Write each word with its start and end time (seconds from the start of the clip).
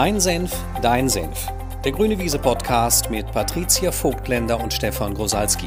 Mein 0.00 0.20
Senf, 0.20 0.56
dein 0.80 1.08
Senf. 1.08 1.48
Der 1.84 1.90
Grüne 1.90 2.16
Wiese 2.20 2.38
Podcast 2.38 3.10
mit 3.10 3.26
Patricia 3.32 3.90
Vogtländer 3.90 4.60
und 4.60 4.72
Stefan 4.72 5.12
Grosalski. 5.12 5.66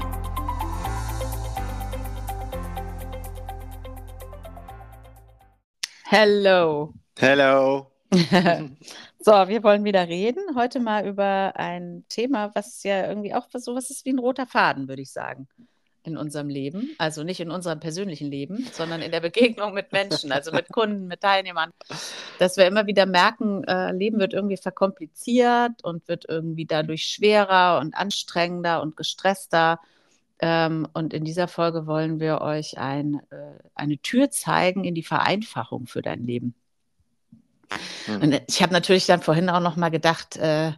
Hello. 6.06 6.94
Hello. 7.20 7.92
so, 9.20 9.32
wir 9.50 9.64
wollen 9.64 9.84
wieder 9.84 10.08
reden. 10.08 10.56
Heute 10.56 10.80
mal 10.80 11.06
über 11.06 11.52
ein 11.58 12.06
Thema, 12.08 12.52
was 12.56 12.84
ja 12.84 13.10
irgendwie 13.10 13.34
auch 13.34 13.48
so 13.54 13.76
was 13.76 13.90
ist 13.90 14.06
wie 14.06 14.14
ein 14.14 14.20
roter 14.20 14.48
Faden, 14.48 14.88
würde 14.88 15.02
ich 15.02 15.12
sagen 15.12 15.50
in 16.04 16.18
unserem 16.18 16.50
Leben, 16.50 16.96
also 16.98 17.24
nicht 17.24 17.40
in 17.40 17.52
unserem 17.52 17.80
persönlichen 17.80 18.30
Leben, 18.30 18.68
sondern 18.72 19.02
in 19.02 19.12
der 19.12 19.20
Begegnung 19.20 19.74
mit 19.74 19.92
Menschen, 19.92 20.32
also 20.32 20.52
mit 20.52 20.70
Kunden, 20.72 21.08
mit 21.08 21.22
Teilnehmern, 21.22 21.72
dass 22.40 22.58
wir 22.58 22.66
immer 22.66 22.88
wieder 22.88 23.06
merken, 23.06 23.64
äh, 23.66 23.92
Leben 23.92 24.20
wird 24.20 24.34
irgendwie 24.34 24.58
verkompliziert 24.58 25.84
und 25.84 26.08
wird 26.08 26.26
irgendwie 26.28 26.66
dadurch 26.66 27.04
schwerer 27.04 27.80
und 27.80 27.94
anstrengender 27.96 28.82
und 28.82 28.98
gestresster. 28.98 29.80
Ähm, 30.40 30.88
und 30.94 31.14
in 31.14 31.24
dieser 31.24 31.48
Folge 31.48 31.86
wollen 31.86 32.20
wir 32.20 32.42
euch 32.42 32.80
ein, 32.80 33.22
äh, 33.30 33.60
eine 33.76 33.98
Tür 34.00 34.32
zeigen 34.32 34.84
in 34.84 34.96
die 34.96 35.04
Vereinfachung 35.04 35.86
für 35.86 36.02
dein 36.02 36.26
Leben. 36.26 36.56
Hm. 38.06 38.22
Und 38.22 38.42
ich 38.48 38.62
habe 38.64 38.74
natürlich 38.74 39.06
dann 39.06 39.22
vorhin 39.22 39.50
auch 39.50 39.60
noch 39.60 39.76
mal 39.76 39.90
gedacht, 39.90 40.38
äh, 40.38 40.72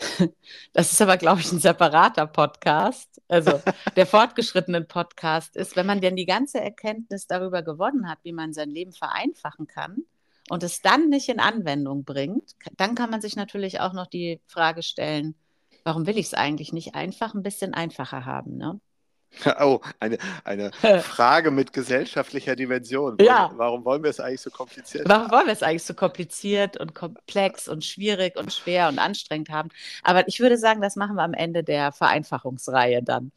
das 0.72 0.92
ist 0.92 1.02
aber, 1.02 1.16
glaube 1.16 1.40
ich, 1.40 1.52
ein 1.52 1.58
separater 1.58 2.26
Podcast. 2.26 3.20
Also 3.28 3.60
der 3.96 4.06
fortgeschrittene 4.06 4.82
Podcast 4.82 5.56
ist, 5.56 5.76
wenn 5.76 5.86
man 5.86 6.00
denn 6.00 6.16
die 6.16 6.26
ganze 6.26 6.60
Erkenntnis 6.60 7.26
darüber 7.26 7.62
gewonnen 7.62 8.08
hat, 8.08 8.18
wie 8.22 8.32
man 8.32 8.52
sein 8.52 8.70
Leben 8.70 8.92
vereinfachen 8.92 9.66
kann 9.66 10.04
und 10.48 10.62
es 10.62 10.80
dann 10.82 11.08
nicht 11.08 11.28
in 11.28 11.40
Anwendung 11.40 12.04
bringt, 12.04 12.54
dann 12.76 12.94
kann 12.94 13.10
man 13.10 13.20
sich 13.20 13.36
natürlich 13.36 13.80
auch 13.80 13.92
noch 13.92 14.06
die 14.06 14.40
Frage 14.46 14.82
stellen, 14.82 15.34
warum 15.84 16.06
will 16.06 16.18
ich 16.18 16.26
es 16.26 16.34
eigentlich 16.34 16.72
nicht 16.72 16.94
einfach 16.94 17.34
ein 17.34 17.42
bisschen 17.42 17.74
einfacher 17.74 18.24
haben? 18.24 18.56
Ne? 18.56 18.80
Oh, 19.60 19.80
eine, 20.00 20.18
eine 20.44 20.72
Frage 21.02 21.50
mit 21.50 21.72
gesellschaftlicher 21.72 22.56
Dimension. 22.56 23.16
Ja. 23.20 23.52
Warum 23.54 23.84
wollen 23.84 24.02
wir 24.02 24.10
es 24.10 24.20
eigentlich 24.20 24.40
so 24.40 24.50
kompliziert 24.50 25.08
Warum 25.08 25.24
haben? 25.24 25.32
wollen 25.32 25.46
wir 25.46 25.52
es 25.52 25.62
eigentlich 25.62 25.84
so 25.84 25.94
kompliziert 25.94 26.76
und 26.78 26.94
komplex 26.94 27.68
und 27.68 27.84
schwierig 27.84 28.36
und 28.36 28.52
schwer 28.52 28.88
und 28.88 28.98
anstrengend 28.98 29.50
haben? 29.50 29.70
Aber 30.02 30.26
ich 30.28 30.40
würde 30.40 30.58
sagen, 30.58 30.80
das 30.80 30.96
machen 30.96 31.16
wir 31.16 31.22
am 31.22 31.34
Ende 31.34 31.62
der 31.64 31.92
Vereinfachungsreihe 31.92 33.02
dann. 33.02 33.32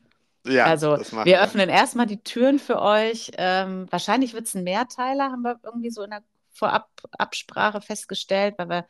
Ja, 0.46 0.66
also 0.66 0.98
wir, 0.98 1.26
wir 1.26 1.42
öffnen 1.42 1.70
erstmal 1.70 2.06
die 2.06 2.22
Türen 2.22 2.60
für 2.60 2.82
euch. 2.82 3.32
Ähm, 3.38 3.88
wahrscheinlich 3.90 4.34
wird 4.34 4.48
es 4.48 4.56
ein 4.56 4.64
Mehrteiler, 4.64 5.32
haben 5.32 5.44
wir 5.44 5.60
irgendwie 5.64 5.90
so 5.90 6.04
in 6.04 6.10
der 6.10 6.24
Vorababsprache 6.52 7.82
festgestellt, 7.82 8.56
weil 8.58 8.70
wir 8.70 8.86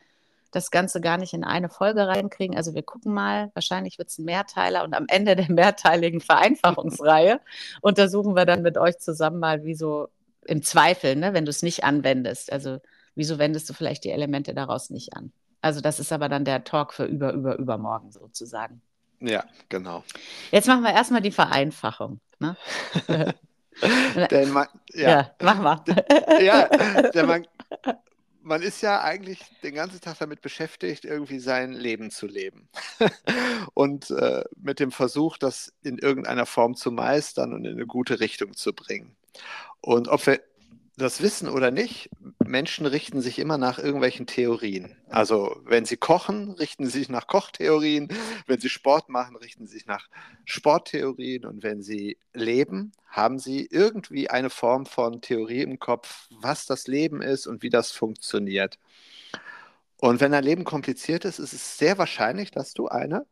das 0.56 0.72
Ganze 0.72 1.02
gar 1.02 1.18
nicht 1.18 1.34
in 1.34 1.44
eine 1.44 1.70
Folge 1.70 2.08
reinkriegen. 2.08 2.56
Also 2.56 2.74
wir 2.74 2.84
gucken 2.84 3.14
mal, 3.14 3.52
wahrscheinlich 3.54 3.98
wird 3.98 4.10
es 4.10 4.20
ein 4.20 4.26
Mehrteiler 4.26 4.84
und 4.84 4.94
am 4.94 5.06
Ende 5.08 5.36
der 5.36 5.50
mehrteiligen 5.52 6.22
Vereinfachungsreihe 6.22 7.42
untersuchen 7.82 8.36
wir 8.36 8.46
dann 8.46 8.62
mit 8.62 8.78
euch 8.78 9.00
zusammen 9.00 9.40
mal, 9.40 9.64
wieso 9.64 10.10
im 10.46 10.62
Zweifel, 10.62 11.16
ne, 11.16 11.34
wenn 11.34 11.46
du 11.46 11.50
es 11.50 11.64
nicht 11.64 11.84
anwendest, 11.84 12.52
also 12.52 12.80
wieso 13.16 13.40
wendest 13.40 13.70
du 13.70 13.74
vielleicht 13.74 14.04
die 14.04 14.12
Elemente 14.12 14.54
daraus 14.54 14.90
nicht 14.90 15.16
an. 15.16 15.32
Also 15.62 15.80
das 15.82 16.00
ist 16.00 16.12
aber 16.12 16.30
dann 16.30 16.46
der 16.46 16.64
Talk 16.64 16.94
für 16.94 17.06
über, 17.06 17.34
über, 17.34 17.58
übermorgen 17.58 18.12
sozusagen. 18.12 18.82
Ja, 19.22 19.46
genau. 19.70 20.04
Jetzt 20.52 20.68
machen 20.68 20.84
wir 20.84 20.94
erstmal 20.94 21.22
die 21.22 21.32
Vereinfachung. 21.32 22.20
Ne? 22.40 22.58
denn 24.30 24.52
man, 24.52 24.68
ja. 24.94 25.10
ja, 25.10 25.32
mach 25.42 25.60
mal. 25.60 25.82
ja, 26.42 26.68
denn 27.12 27.26
man, 27.26 27.48
man 28.44 28.62
ist 28.62 28.82
ja 28.82 29.02
eigentlich 29.02 29.40
den 29.64 29.76
ganzen 29.76 30.02
Tag 30.02 30.20
damit 30.20 30.42
beschäftigt, 30.42 31.06
irgendwie 31.06 31.40
sein 31.40 31.72
Leben 31.72 32.12
zu 32.12 32.28
leben. 32.28 32.70
und 33.74 34.12
äh, 34.12 34.44
mit 34.58 34.80
dem 34.80 34.92
Versuch, 34.92 35.38
das 35.38 35.74
in 35.82 35.98
irgendeiner 35.98 36.46
Form 36.46 36.76
zu 36.76 36.92
meistern 36.92 37.54
und 37.54 37.66
in 37.66 37.74
eine 37.74 37.88
gute 37.88 38.20
Richtung 38.20 38.54
zu 38.54 38.74
bringen. 38.74 39.16
Und 39.82 40.08
ob 40.08 40.26
wir 40.28 40.42
das 40.96 41.22
wissen 41.22 41.50
oder 41.50 41.72
nicht, 41.72 42.10
Menschen 42.46 42.86
richten 42.86 43.22
sich 43.22 43.40
immer 43.40 43.58
nach 43.58 43.80
irgendwelchen 43.80 44.28
Theorien. 44.28 44.96
Also 45.10 45.60
wenn 45.64 45.86
sie 45.86 45.98
kochen, 45.98 46.52
richten 46.52 46.86
sie 46.86 47.00
sich 47.00 47.10
nach 47.10 47.26
Kochtheorien. 47.26 48.10
Wenn 48.46 48.60
sie 48.60 48.70
Sport 48.70 49.10
machen, 49.10 49.36
richten 49.36 49.66
sie 49.66 49.74
sich 49.74 49.86
nach 49.88 50.08
Sporttheorien. 50.46 51.46
Und 51.46 51.64
wenn 51.64 51.82
sie 51.82 52.18
leben, 52.34 52.92
haben 53.08 53.40
sie 53.40 53.66
irgendwie 53.66 54.30
eine 54.30 54.52
Form 54.52 54.86
von 54.86 55.22
Theorie 55.22 55.62
im 55.64 55.80
Kopf, 55.80 56.28
was 56.30 56.66
das 56.68 56.88
Leben 56.88 57.22
ist 57.22 57.48
und 57.48 57.64
wie 57.64 57.70
das 57.70 57.92
funktioniert. 57.92 58.78
Und 59.98 60.20
wenn 60.20 60.32
dein 60.32 60.44
Leben 60.44 60.64
kompliziert 60.64 61.26
ist, 61.26 61.40
ist 61.40 61.54
es 61.54 61.78
sehr 61.78 61.98
wahrscheinlich, 61.98 62.52
dass 62.52 62.74
du 62.74 62.88
eine 62.88 63.26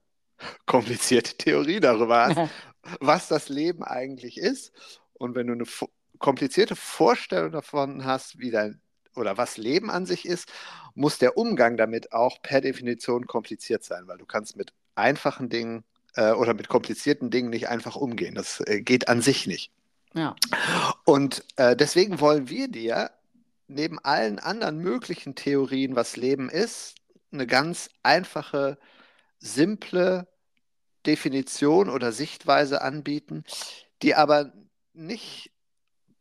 komplizierte 0.66 1.36
Theorie 1.38 1.80
darüber 1.80 2.26
hast, 2.26 2.52
was 3.00 3.28
das 3.28 3.50
Leben 3.50 3.84
eigentlich 3.84 4.38
ist. 4.38 4.72
Und 5.14 5.36
wenn 5.36 5.48
du 5.48 5.54
eine 5.54 5.66
komplizierte 6.22 6.76
Vorstellung 6.76 7.52
davon 7.52 8.06
hast, 8.06 8.40
wie 8.40 8.52
dein 8.52 8.80
oder 9.16 9.38
was 9.38 9.58
Leben 9.58 9.92
an 9.92 10.06
sich 10.06 10.26
ist, 10.26 10.50
muss 10.96 11.18
der 11.18 11.38
Umgang 11.38 11.76
damit 11.76 12.14
auch 12.14 12.42
per 12.42 12.62
Definition 12.62 13.28
kompliziert 13.28 13.84
sein, 13.84 14.08
weil 14.08 14.18
du 14.18 14.26
kannst 14.26 14.56
mit 14.56 14.74
einfachen 14.96 15.50
Dingen 15.50 15.84
äh, 16.16 16.32
oder 16.32 16.54
mit 16.54 16.70
komplizierten 16.70 17.30
Dingen 17.30 17.50
nicht 17.50 17.68
einfach 17.68 17.96
umgehen. 17.96 18.36
Das 18.36 18.62
äh, 18.62 18.82
geht 18.82 19.09
an 19.09 19.22
sich 19.22 19.48
nicht. 19.48 19.72
Ja. 20.14 20.36
Und 21.06 21.44
äh, 21.56 21.76
deswegen 21.76 22.20
wollen 22.20 22.50
wir 22.50 22.68
dir 22.68 23.12
neben 23.68 24.00
allen 24.00 24.40
anderen 24.40 24.80
möglichen 24.80 25.36
Theorien, 25.36 25.96
was 25.96 26.18
Leben 26.18 26.50
ist, 26.50 26.96
eine 27.32 27.48
ganz 27.48 27.90
einfache, 28.03 28.78
simple 29.40 30.28
Definition 31.06 31.90
oder 31.90 32.12
Sichtweise 32.12 32.82
anbieten, 32.82 33.46
die 34.02 34.16
aber 34.16 34.52
nicht 34.94 35.52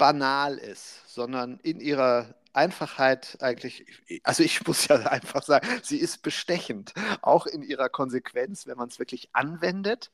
banal 0.00 0.56
ist, 0.56 1.14
sondern 1.14 1.60
in 1.62 1.78
ihrer 1.78 2.34
Einfachheit 2.54 3.36
eigentlich, 3.40 3.84
also 4.24 4.42
ich 4.42 4.66
muss 4.66 4.88
ja 4.88 4.96
einfach 5.06 5.42
sagen, 5.42 5.68
sie 5.82 5.98
ist 5.98 6.22
bestechend, 6.22 6.94
auch 7.20 7.46
in 7.46 7.62
ihrer 7.62 7.90
Konsequenz, 7.90 8.66
wenn 8.66 8.78
man 8.78 8.88
es 8.88 8.98
wirklich 8.98 9.28
anwendet 9.34 10.10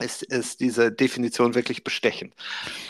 ist, 0.00 0.22
ist 0.22 0.60
diese 0.60 0.90
Definition 0.90 1.54
wirklich 1.54 1.84
bestechend. 1.84 2.34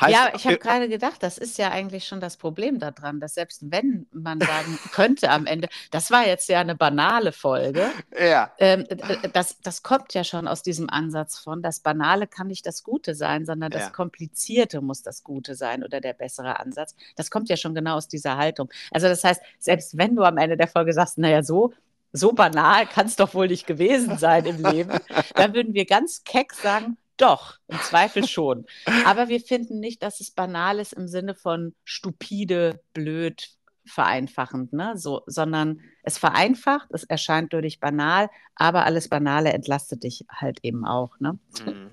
Heißt, 0.01 0.13
ja, 0.13 0.33
ich 0.35 0.47
habe 0.47 0.59
gerade 0.59 0.89
gedacht, 0.89 1.23
das 1.23 1.39
ist 1.39 1.59
ja 1.59 1.71
eigentlich 1.71 2.07
schon 2.07 2.21
das 2.21 2.37
Problem 2.37 2.79
daran, 2.79 3.21
dass 3.21 3.35
selbst 3.35 3.71
wenn 3.71 4.07
man 4.13 4.41
sagen 4.41 4.79
könnte 4.93 5.31
am 5.31 5.47
Ende, 5.47 5.69
das 5.91 6.11
war 6.11 6.27
jetzt 6.27 6.49
ja 6.49 6.61
eine 6.61 6.75
banale 6.75 7.33
Folge, 7.33 7.91
ja. 8.19 8.53
Ähm, 8.59 8.87
das, 9.33 9.57
das 9.63 9.83
kommt 9.83 10.15
ja 10.15 10.25
schon 10.25 10.49
aus 10.49 10.63
diesem 10.63 10.89
Ansatz 10.91 11.39
von, 11.39 11.63
das 11.63 11.81
Banale 11.81 12.27
kann 12.27 12.47
nicht 12.47 12.67
das 12.67 12.83
Gute 12.83 13.15
sein, 13.15 13.45
sondern 13.45 13.71
das 13.71 13.85
ja. 13.85 13.91
Komplizierte 13.91 14.81
muss 14.81 15.03
das 15.03 15.23
Gute 15.25 15.55
sein 15.55 15.85
oder 15.85 16.01
der 16.01 16.13
bessere 16.13 16.59
Ansatz. 16.61 16.95
Das 17.17 17.31
kommt 17.31 17.49
ja 17.49 17.57
schon 17.57 17.75
genau 17.75 17.97
aus 17.97 18.09
dieser 18.09 18.37
Haltung. 18.37 18.71
Also 18.91 19.09
das 19.09 19.25
heißt, 19.25 19.41
selbst 19.59 19.97
wenn 19.97 20.17
du 20.17 20.23
am 20.23 20.37
Ende 20.37 20.57
der 20.57 20.69
Folge 20.69 20.93
sagst, 20.93 21.19
naja, 21.19 21.43
so 21.43 21.73
so 22.13 22.33
banal 22.33 22.87
kann 22.87 23.07
es 23.07 23.17
doch 23.17 23.35
wohl 23.35 23.49
nicht 23.49 23.67
gewesen 23.67 24.19
sein 24.19 24.45
im 24.45 24.65
Leben, 24.65 24.99
dann 25.35 25.55
würden 25.55 25.75
wir 25.75 25.85
ganz 25.87 26.25
keck 26.25 26.53
sagen, 26.55 26.97
doch, 27.21 27.59
im 27.69 27.79
Zweifel 27.81 28.25
schon. 28.29 28.67
Aber 29.05 29.29
wir 29.29 29.41
finden 29.41 29.81
nicht, 29.81 30.03
dass 30.03 30.21
es 30.21 30.31
banal 30.31 30.79
ist 30.79 30.93
im 30.93 31.09
Sinne 31.09 31.35
von 31.35 31.75
stupide, 31.85 32.81
blöd, 32.93 33.51
vereinfachend, 33.87 34.73
ne? 34.73 34.97
so, 34.97 35.23
sondern 35.27 35.81
es 36.03 36.19
vereinfacht, 36.19 36.89
es 36.91 37.05
erscheint 37.05 37.53
durch 37.53 37.81
banal, 37.81 38.29
aber 38.55 38.85
alles 38.85 39.09
Banale 39.09 39.53
entlastet 39.53 40.05
dich 40.05 40.25
halt 40.31 40.61
eben 40.63 40.85
auch. 40.85 41.19
Ne? 41.19 41.39
Mhm. 41.65 41.91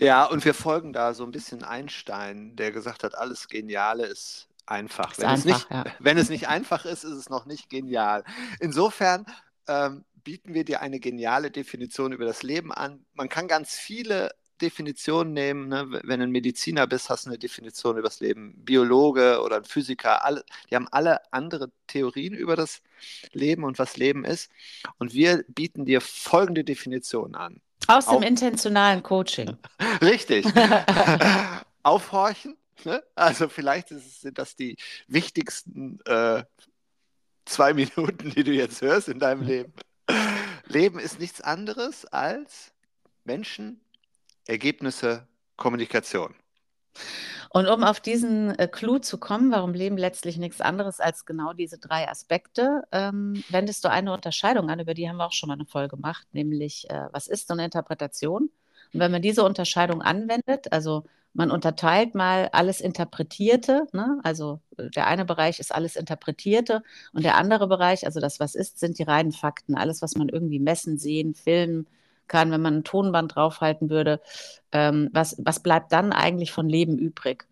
Ja, 0.00 0.24
und 0.24 0.44
wir 0.44 0.54
folgen 0.54 0.92
da 0.92 1.14
so 1.14 1.24
ein 1.24 1.32
bisschen 1.32 1.64
Einstein, 1.64 2.54
der 2.54 2.70
gesagt 2.70 3.02
hat, 3.02 3.16
alles 3.16 3.48
Geniale 3.48 4.06
ist 4.06 4.48
einfach. 4.66 5.12
Ist 5.12 5.18
wenn, 5.18 5.26
einfach, 5.26 5.38
es 5.38 5.44
nicht, 5.44 5.70
ja. 5.70 5.84
wenn 5.98 6.18
es 6.18 6.28
nicht 6.28 6.48
einfach 6.48 6.84
ist, 6.84 7.04
ist 7.04 7.12
es 7.12 7.28
noch 7.28 7.46
nicht 7.46 7.68
genial. 7.68 8.24
Insofern 8.60 9.26
ähm, 9.66 10.04
bieten 10.22 10.54
wir 10.54 10.64
dir 10.64 10.80
eine 10.80 11.00
geniale 11.00 11.50
Definition 11.50 12.12
über 12.12 12.24
das 12.24 12.42
Leben 12.42 12.72
an. 12.72 13.04
Man 13.14 13.28
kann 13.28 13.48
ganz 13.48 13.74
viele 13.74 14.30
Definitionen 14.58 15.32
nehmen. 15.32 15.68
Ne? 15.68 16.00
Wenn 16.04 16.20
du 16.20 16.26
ein 16.26 16.30
Mediziner 16.30 16.86
bist, 16.86 17.08
hast 17.10 17.26
du 17.26 17.30
eine 17.30 17.38
Definition 17.38 17.96
über 17.96 18.08
das 18.08 18.20
Leben. 18.20 18.54
Biologe 18.64 19.40
oder 19.42 19.56
ein 19.56 19.64
Physiker, 19.64 20.24
alle, 20.24 20.44
die 20.70 20.76
haben 20.76 20.88
alle 20.90 21.20
andere 21.32 21.70
Theorien 21.86 22.34
über 22.34 22.56
das 22.56 22.82
Leben 23.32 23.64
und 23.64 23.78
was 23.78 23.96
Leben 23.96 24.24
ist. 24.24 24.50
Und 24.98 25.14
wir 25.14 25.44
bieten 25.48 25.84
dir 25.84 26.00
folgende 26.00 26.64
Definition 26.64 27.34
an. 27.34 27.60
Aus 27.86 28.06
dem 28.06 28.16
Auf 28.16 28.24
intentionalen 28.24 29.02
Coaching. 29.02 29.56
Richtig. 30.02 30.46
Aufhorchen. 31.82 32.56
Ne? 32.84 33.02
Also 33.14 33.48
vielleicht 33.48 33.90
es, 33.92 34.20
sind 34.20 34.38
das 34.38 34.56
die 34.56 34.76
wichtigsten 35.06 36.00
äh, 36.04 36.44
zwei 37.44 37.72
Minuten, 37.74 38.30
die 38.30 38.44
du 38.44 38.52
jetzt 38.52 38.82
hörst 38.82 39.08
in 39.08 39.18
deinem 39.18 39.42
Leben. 39.42 39.72
Leben 40.66 40.98
ist 40.98 41.18
nichts 41.18 41.40
anderes 41.40 42.04
als 42.06 42.72
Menschen 43.24 43.80
Ergebnisse, 44.48 45.26
Kommunikation. 45.56 46.34
Und 47.50 47.66
um 47.66 47.82
auf 47.82 48.00
diesen 48.00 48.58
äh, 48.58 48.68
Clou 48.68 48.98
zu 48.98 49.18
kommen, 49.18 49.50
warum 49.50 49.72
Leben 49.72 49.96
letztlich 49.96 50.36
nichts 50.36 50.60
anderes 50.60 51.00
als 51.00 51.24
genau 51.24 51.52
diese 51.52 51.78
drei 51.78 52.08
Aspekte, 52.08 52.82
ähm, 52.92 53.42
wendest 53.48 53.84
du 53.84 53.90
eine 53.90 54.12
Unterscheidung 54.12 54.68
an, 54.68 54.80
über 54.80 54.94
die 54.94 55.08
haben 55.08 55.16
wir 55.16 55.26
auch 55.26 55.32
schon 55.32 55.48
mal 55.48 55.54
eine 55.54 55.64
Folge 55.64 55.96
gemacht, 55.96 56.26
nämlich 56.32 56.90
äh, 56.90 57.08
was 57.12 57.26
ist 57.26 57.48
so 57.48 57.54
eine 57.54 57.64
Interpretation? 57.64 58.50
Und 58.92 59.00
wenn 59.00 59.12
man 59.12 59.22
diese 59.22 59.44
Unterscheidung 59.44 60.02
anwendet, 60.02 60.72
also 60.72 61.04
man 61.32 61.50
unterteilt 61.50 62.14
mal 62.14 62.48
alles 62.52 62.80
Interpretierte, 62.80 63.86
ne? 63.92 64.18
also 64.24 64.60
äh, 64.76 64.90
der 64.90 65.06
eine 65.06 65.24
Bereich 65.24 65.58
ist 65.58 65.74
alles 65.74 65.96
Interpretierte 65.96 66.82
und 67.12 67.24
der 67.24 67.36
andere 67.36 67.66
Bereich, 67.66 68.04
also 68.04 68.20
das, 68.20 68.40
was 68.40 68.54
ist, 68.54 68.78
sind 68.78 68.98
die 68.98 69.04
reinen 69.04 69.32
Fakten, 69.32 69.74
alles, 69.74 70.02
was 70.02 70.16
man 70.16 70.28
irgendwie 70.28 70.58
messen, 70.58 70.98
sehen, 70.98 71.34
filmen 71.34 71.86
kann, 72.28 72.50
wenn 72.50 72.62
man 72.62 72.78
ein 72.78 72.84
Tonband 72.84 73.34
draufhalten 73.34 73.90
würde. 73.90 74.20
Ähm, 74.72 75.08
was, 75.12 75.36
was 75.38 75.60
bleibt 75.60 75.92
dann 75.92 76.12
eigentlich 76.12 76.52
von 76.52 76.68
Leben 76.68 76.98
übrig? 76.98 77.46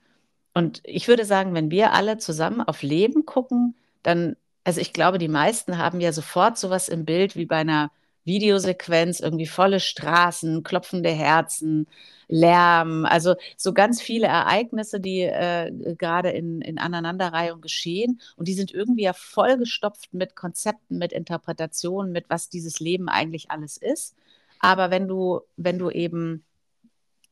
Und 0.54 0.80
ich 0.84 1.08
würde 1.08 1.24
sagen, 1.24 1.54
wenn 1.54 1.70
wir 1.70 1.92
alle 1.92 2.18
zusammen 2.18 2.62
auf 2.62 2.82
Leben 2.82 3.26
gucken, 3.26 3.76
dann, 4.02 4.36
also 4.64 4.80
ich 4.80 4.92
glaube, 4.92 5.18
die 5.18 5.28
meisten 5.28 5.78
haben 5.78 6.00
ja 6.00 6.12
sofort 6.12 6.56
sowas 6.58 6.88
im 6.88 7.04
Bild 7.04 7.36
wie 7.36 7.46
bei 7.46 7.56
einer 7.56 7.90
Videosequenz, 8.26 9.20
irgendwie 9.20 9.46
volle 9.46 9.80
Straßen, 9.80 10.62
klopfende 10.62 11.10
Herzen, 11.10 11.86
Lärm, 12.28 13.04
also 13.04 13.36
so 13.56 13.72
ganz 13.72 14.02
viele 14.02 14.26
Ereignisse, 14.26 14.98
die 14.98 15.20
äh, 15.20 15.70
gerade 15.96 16.30
in, 16.30 16.60
in 16.60 16.78
Aneinanderreihung 16.78 17.60
geschehen. 17.60 18.20
Und 18.36 18.48
die 18.48 18.54
sind 18.54 18.72
irgendwie 18.72 19.04
ja 19.04 19.12
vollgestopft 19.12 20.12
mit 20.12 20.34
Konzepten, 20.34 20.98
mit 20.98 21.12
Interpretationen, 21.12 22.10
mit 22.10 22.28
was 22.28 22.48
dieses 22.48 22.80
Leben 22.80 23.08
eigentlich 23.08 23.50
alles 23.50 23.76
ist. 23.76 24.16
Aber 24.60 24.90
wenn 24.90 25.08
du, 25.08 25.40
wenn 25.56 25.78
du 25.78 25.90
eben 25.90 26.44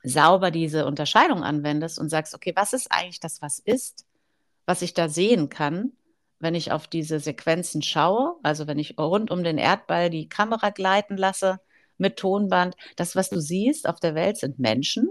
sauber 0.03 0.51
diese 0.51 0.87
Unterscheidung 0.87 1.43
anwendest 1.43 1.99
und 1.99 2.11
sagst, 2.11 2.35
okay, 2.35 2.53
was 2.55 2.73
ist 2.73 2.93
eigentlich 2.93 3.21
das, 3.21 3.41
was 3.41 3.59
ist, 3.59 4.07
was 4.67 4.83
ich 4.83 4.95
da 4.95 5.09
sehen 5.09 5.49
kann, 5.49 5.93
wenn 6.39 6.55
ich 6.55 6.73
auf 6.73 6.87
diese 6.87 7.21
Sequenzen 7.21 7.83
schaue, 7.83 8.37
also 8.43 8.67
wenn 8.67 8.79
ich 8.79 8.99
rund 8.99 9.31
um 9.31 9.43
den 9.43 9.59
Erdball 9.59 10.11
die 10.11 10.29
Kamera 10.29 10.71
gleiten 10.71 11.17
lasse 11.17 11.59
mit 11.97 12.19
Tonband, 12.19 12.77
das, 12.97 13.17
was 13.17 13.31
du 13.31 13.41
siehst 13.41 13.89
auf 13.89 13.99
der 13.99 14.15
Welt, 14.15 14.37
sind 14.37 14.59
Menschen. 14.59 15.11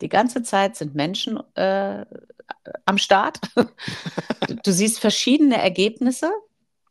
Die 0.00 0.08
ganze 0.08 0.42
Zeit 0.42 0.76
sind 0.76 0.94
Menschen 0.94 1.38
äh, 1.54 2.04
am 2.84 2.98
Start. 2.98 3.38
du, 4.64 4.72
siehst 4.72 4.98
verschiedene 4.98 5.62
Ergebnisse, 5.62 6.32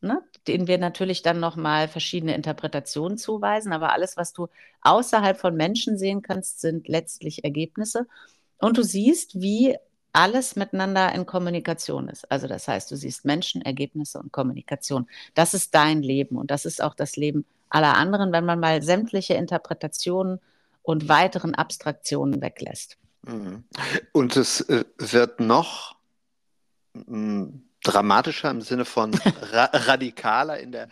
ne, 0.01 0.21
denen 0.47 0.67
wir 0.67 0.77
natürlich 0.77 1.21
dann 1.21 1.39
nochmal 1.39 1.87
verschiedene 1.87 2.35
Interpretationen 2.35 3.17
zuweisen. 3.17 3.73
Aber 3.73 3.93
alles, 3.93 4.17
was 4.17 4.33
du 4.33 4.47
außerhalb 4.81 5.39
von 5.39 5.55
Menschen 5.55 5.97
sehen 5.97 6.21
kannst, 6.21 6.61
sind 6.61 6.87
letztlich 6.87 7.43
Ergebnisse. 7.43 8.07
Und 8.57 8.77
du 8.77 8.83
siehst, 8.83 9.41
wie 9.41 9.77
alles 10.13 10.55
miteinander 10.55 11.13
in 11.13 11.25
Kommunikation 11.25 12.07
ist. 12.07 12.29
Also 12.31 12.47
das 12.47 12.67
heißt, 12.67 12.89
du 12.91 12.95
siehst 12.95 13.25
Menschen, 13.25 13.61
Ergebnisse 13.63 14.19
und 14.19 14.31
Kommunikation. 14.31 15.07
Das 15.33 15.53
ist 15.53 15.73
dein 15.73 16.03
Leben 16.03 16.37
und 16.37 16.51
das 16.51 16.65
ist 16.65 16.81
auch 16.81 16.93
das 16.93 17.15
Leben 17.15 17.45
aller 17.69 17.95
anderen, 17.95 18.31
wenn 18.31 18.45
man 18.45 18.59
mal 18.59 18.83
sämtliche 18.83 19.33
Interpretationen 19.33 20.39
und 20.83 21.09
weiteren 21.09 21.55
Abstraktionen 21.55 22.41
weglässt. 22.41 22.97
Mhm. 23.23 23.63
Und 24.11 24.37
es 24.37 24.61
äh, 24.61 24.85
wird 24.97 25.39
noch 25.39 25.95
hm, 26.93 27.63
dramatischer 27.83 28.49
im 28.49 28.61
Sinne 28.61 28.85
von 28.85 29.13
ra 29.51 29.65
radikaler 29.73 30.59
in 30.59 30.71
der, 30.71 30.87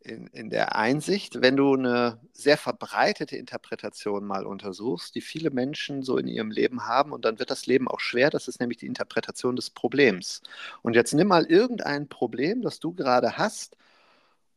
in, 0.00 0.26
in 0.28 0.50
der 0.50 0.76
Einsicht, 0.76 1.40
wenn 1.40 1.56
du 1.56 1.74
eine 1.74 2.18
sehr 2.32 2.58
verbreitete 2.58 3.36
Interpretation 3.36 4.24
mal 4.24 4.44
untersuchst, 4.44 5.14
die 5.14 5.20
viele 5.20 5.50
Menschen 5.50 6.02
so 6.02 6.18
in 6.18 6.28
ihrem 6.28 6.50
Leben 6.50 6.86
haben, 6.86 7.12
und 7.12 7.24
dann 7.24 7.38
wird 7.38 7.50
das 7.50 7.66
Leben 7.66 7.88
auch 7.88 8.00
schwer, 8.00 8.30
das 8.30 8.48
ist 8.48 8.60
nämlich 8.60 8.78
die 8.78 8.86
Interpretation 8.86 9.56
des 9.56 9.70
Problems. 9.70 10.42
Und 10.82 10.94
jetzt 10.94 11.14
nimm 11.14 11.28
mal 11.28 11.46
irgendein 11.46 12.08
Problem, 12.08 12.60
das 12.62 12.80
du 12.80 12.92
gerade 12.92 13.38
hast, 13.38 13.76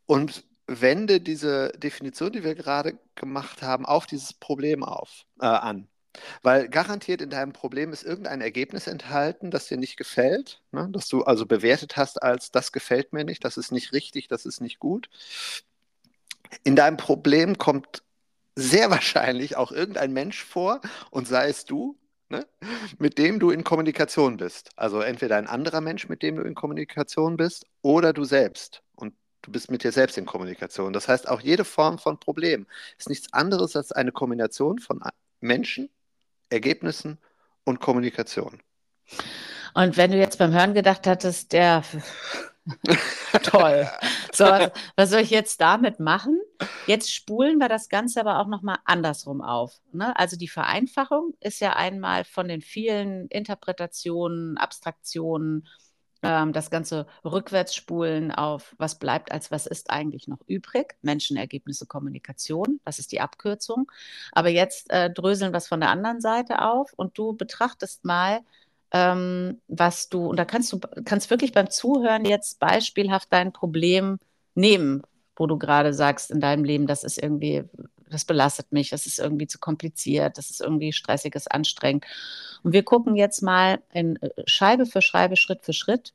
und 0.06 0.44
wende 0.68 1.22
diese 1.22 1.70
Definition, 1.78 2.32
die 2.32 2.44
wir 2.44 2.56
gerade 2.56 2.98
gemacht 3.16 3.62
haben, 3.62 3.86
auf 3.86 4.06
dieses 4.06 4.34
Problem 4.34 4.84
auf, 4.84 5.26
äh, 5.40 5.46
an. 5.46 5.88
Weil 6.42 6.68
garantiert 6.70 7.22
in 7.22 7.30
deinem 7.30 7.54
Problem 7.54 7.94
ist 7.94 8.04
irgendein 8.04 8.42
Ergebnis 8.42 8.88
enthalten, 8.88 9.52
das 9.52 9.68
dir 9.68 9.78
nicht 9.78 9.98
gefällt, 9.98 10.62
ne? 10.72 10.90
das 10.92 11.08
du 11.08 11.24
also 11.24 11.46
bewertet 11.46 11.98
hast 11.98 12.22
als, 12.22 12.52
das 12.52 12.72
gefällt 12.72 13.14
mir 13.14 13.24
nicht, 13.24 13.44
das 13.44 13.58
ist 13.58 13.72
nicht 13.72 13.94
richtig, 13.94 14.28
das 14.28 14.46
ist 14.46 14.62
nicht 14.62 14.80
gut. 14.80 15.10
In 16.64 16.76
deinem 16.76 16.98
Problem 16.98 17.58
kommt 17.58 18.04
sehr 18.56 18.90
wahrscheinlich 18.92 19.58
auch 19.58 19.72
irgendein 19.72 20.14
Mensch 20.14 20.44
vor 20.44 20.82
und 21.12 21.28
sei 21.28 21.50
es 21.50 21.66
du, 21.66 21.98
ne? 22.30 22.46
mit 22.98 23.18
dem 23.18 23.40
du 23.40 23.52
in 23.52 23.64
Kommunikation 23.64 24.38
bist. 24.38 24.70
Also 24.76 25.02
entweder 25.02 25.38
ein 25.38 25.48
anderer 25.48 25.82
Mensch, 25.82 26.10
mit 26.10 26.22
dem 26.24 26.38
du 26.38 26.44
in 26.44 26.56
Kommunikation 26.56 27.38
bist, 27.38 27.66
oder 27.82 28.14
du 28.14 28.24
selbst. 28.24 28.84
Und 28.96 29.14
du 29.42 29.52
bist 29.52 29.72
mit 29.72 29.84
dir 29.84 29.92
selbst 29.92 30.18
in 30.18 30.26
Kommunikation. 30.26 30.94
Das 30.94 31.08
heißt, 31.08 31.28
auch 31.28 31.42
jede 31.42 31.66
Form 31.66 32.00
von 32.00 32.20
Problem 32.20 32.68
ist 32.98 33.10
nichts 33.10 33.34
anderes 33.34 33.76
als 33.76 33.92
eine 33.92 34.12
Kombination 34.12 34.80
von 34.80 35.02
Menschen, 35.40 35.90
Ergebnissen 36.50 37.18
und 37.64 37.80
Kommunikation. 37.80 38.62
Und 39.74 39.98
wenn 39.98 40.12
du 40.12 40.18
jetzt 40.18 40.40
beim 40.40 40.54
Hören 40.54 40.74
gedacht 40.74 41.06
hattest, 41.06 41.54
der 41.54 41.84
toll. 43.44 43.88
So, 44.34 44.46
was, 44.46 44.72
was, 44.96 45.10
soll 45.10 45.22
ich 45.22 45.30
jetzt 45.30 45.62
damit 45.62 46.00
machen? 46.00 46.40
Jetzt 46.86 47.14
spulen 47.14 47.60
wir 47.60 47.70
das 47.70 47.90
Ganze 47.90 48.20
aber 48.20 48.40
auch 48.40 48.48
nochmal 48.48 48.80
andersrum 48.86 49.42
auf. 49.42 49.80
Ne? 49.92 50.18
Also 50.18 50.38
die 50.38 50.48
Vereinfachung 50.48 51.34
ist 51.40 51.60
ja 51.60 51.76
einmal 51.76 52.26
von 52.26 52.48
den 52.48 52.62
vielen 52.62 53.28
Interpretationen, 53.28 54.58
Abstraktionen, 54.58 55.68
ähm, 56.24 56.54
das 56.54 56.70
Ganze 56.70 57.08
rückwärts 57.24 57.76
spulen 57.76 58.32
auf, 58.32 58.76
was 58.78 59.00
bleibt 59.00 59.32
als 59.32 59.52
was 59.52 59.66
ist 59.66 59.90
eigentlich 59.90 60.28
noch 60.28 60.40
übrig. 60.48 60.96
Menschenergebnisse, 61.02 61.86
Kommunikation, 61.86 62.80
das 62.86 63.00
ist 63.00 63.12
die 63.12 63.22
Abkürzung. 63.22 63.92
Aber 64.32 64.50
jetzt 64.50 64.90
äh, 64.92 65.12
dröseln 65.12 65.54
wir 65.54 65.58
es 65.58 65.68
von 65.68 65.80
der 65.80 65.90
anderen 65.90 66.22
Seite 66.22 66.62
auf 66.62 66.94
und 66.94 67.18
du 67.18 67.34
betrachtest 67.34 68.06
mal, 68.06 68.42
ähm, 68.92 69.62
was 69.68 70.10
du, 70.10 70.28
und 70.28 70.38
da 70.38 70.46
kannst 70.46 70.72
du 70.72 70.80
kannst 71.06 71.30
wirklich 71.30 71.52
beim 71.52 71.70
Zuhören 71.70 72.26
jetzt 72.26 72.60
beispielhaft 72.60 73.32
dein 73.32 73.52
Problem 73.52 74.20
nehmen, 74.56 75.04
wo 75.36 75.46
du 75.48 75.58
gerade 75.58 75.94
sagst 75.94 76.32
in 76.32 76.40
deinem 76.40 76.64
Leben, 76.64 76.88
das 76.88 77.04
ist 77.04 77.22
irgendwie, 77.22 77.64
das 78.10 78.26
belastet 78.26 78.72
mich, 78.72 78.90
das 78.90 79.06
ist 79.06 79.20
irgendwie 79.20 79.48
zu 79.48 79.60
kompliziert, 79.60 80.38
das 80.38 80.50
ist 80.50 80.62
irgendwie 80.62 80.94
stressig, 80.94 81.36
ist 81.36 81.52
anstrengend. 81.52 82.06
Und 82.64 82.74
wir 82.74 82.84
gucken 82.84 83.16
jetzt 83.16 83.42
mal 83.42 83.80
in 83.94 84.16
äh, 84.22 84.30
Scheibe 84.46 84.86
für 84.86 85.02
Scheibe, 85.02 85.36
Schritt 85.36 85.64
für 85.64 85.74
Schritt, 85.74 86.14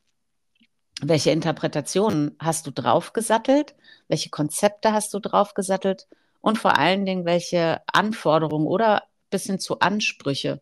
welche 1.01 1.31
Interpretationen 1.31 2.37
hast 2.39 2.67
du 2.67 2.71
draufgesattelt, 2.71 3.75
welche 4.09 4.31
Konzepte 4.31 4.93
hast 4.93 5.13
du 5.15 5.19
draufgesattelt 5.19 6.07
und 6.41 6.59
vor 6.59 6.79
allen 6.79 7.07
Dingen, 7.07 7.25
welche 7.25 7.81
Anforderungen 7.87 8.67
oder 8.67 9.05
bis 9.31 9.45
hin 9.45 9.59
zu 9.59 9.81
Ansprüche 9.81 10.61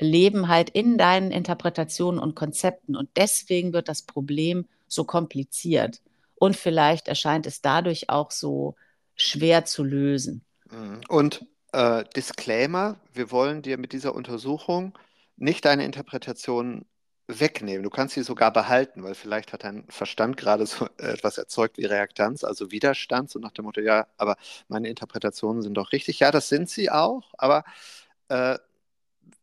leben 0.00 0.48
halt 0.48 0.70
in 0.70 0.98
deinen 0.98 1.30
Interpretationen 1.30 2.20
und 2.20 2.34
Konzepten. 2.34 2.96
Und 2.96 3.10
deswegen 3.16 3.72
wird 3.72 3.88
das 3.88 4.02
Problem 4.02 4.66
so 4.88 5.04
kompliziert. 5.04 6.00
Und 6.34 6.56
vielleicht 6.56 7.08
erscheint 7.08 7.46
es 7.46 7.60
dadurch 7.60 8.10
auch 8.10 8.30
so 8.30 8.74
schwer 9.14 9.64
zu 9.64 9.84
lösen. 9.84 10.44
Mhm. 10.72 11.00
Und 11.08 11.46
äh, 11.72 12.04
Disclaimer, 12.16 12.96
wir 13.12 13.30
wollen 13.30 13.62
dir 13.62 13.78
mit 13.78 13.92
dieser 13.92 14.14
Untersuchung 14.14 14.98
nicht 15.36 15.64
deine 15.64 15.84
Interpretation 15.84 16.86
wegnehmen. 17.28 17.82
Du 17.82 17.90
kannst 17.90 18.14
sie 18.14 18.22
sogar 18.22 18.52
behalten, 18.52 19.02
weil 19.02 19.14
vielleicht 19.14 19.52
hat 19.52 19.64
dein 19.64 19.84
Verstand 19.88 20.36
gerade 20.36 20.66
so 20.66 20.86
etwas 20.98 21.38
erzeugt 21.38 21.78
wie 21.78 21.84
Reaktanz, 21.86 22.44
also 22.44 22.70
Widerstand, 22.70 23.30
so 23.30 23.38
nach 23.38 23.52
dem 23.52 23.64
Motto, 23.64 23.80
ja, 23.80 24.06
aber 24.16 24.36
meine 24.68 24.88
Interpretationen 24.88 25.62
sind 25.62 25.74
doch 25.74 25.92
richtig. 25.92 26.20
Ja, 26.20 26.30
das 26.30 26.48
sind 26.48 26.68
sie 26.68 26.90
auch, 26.90 27.32
aber 27.38 27.64
äh, 28.28 28.58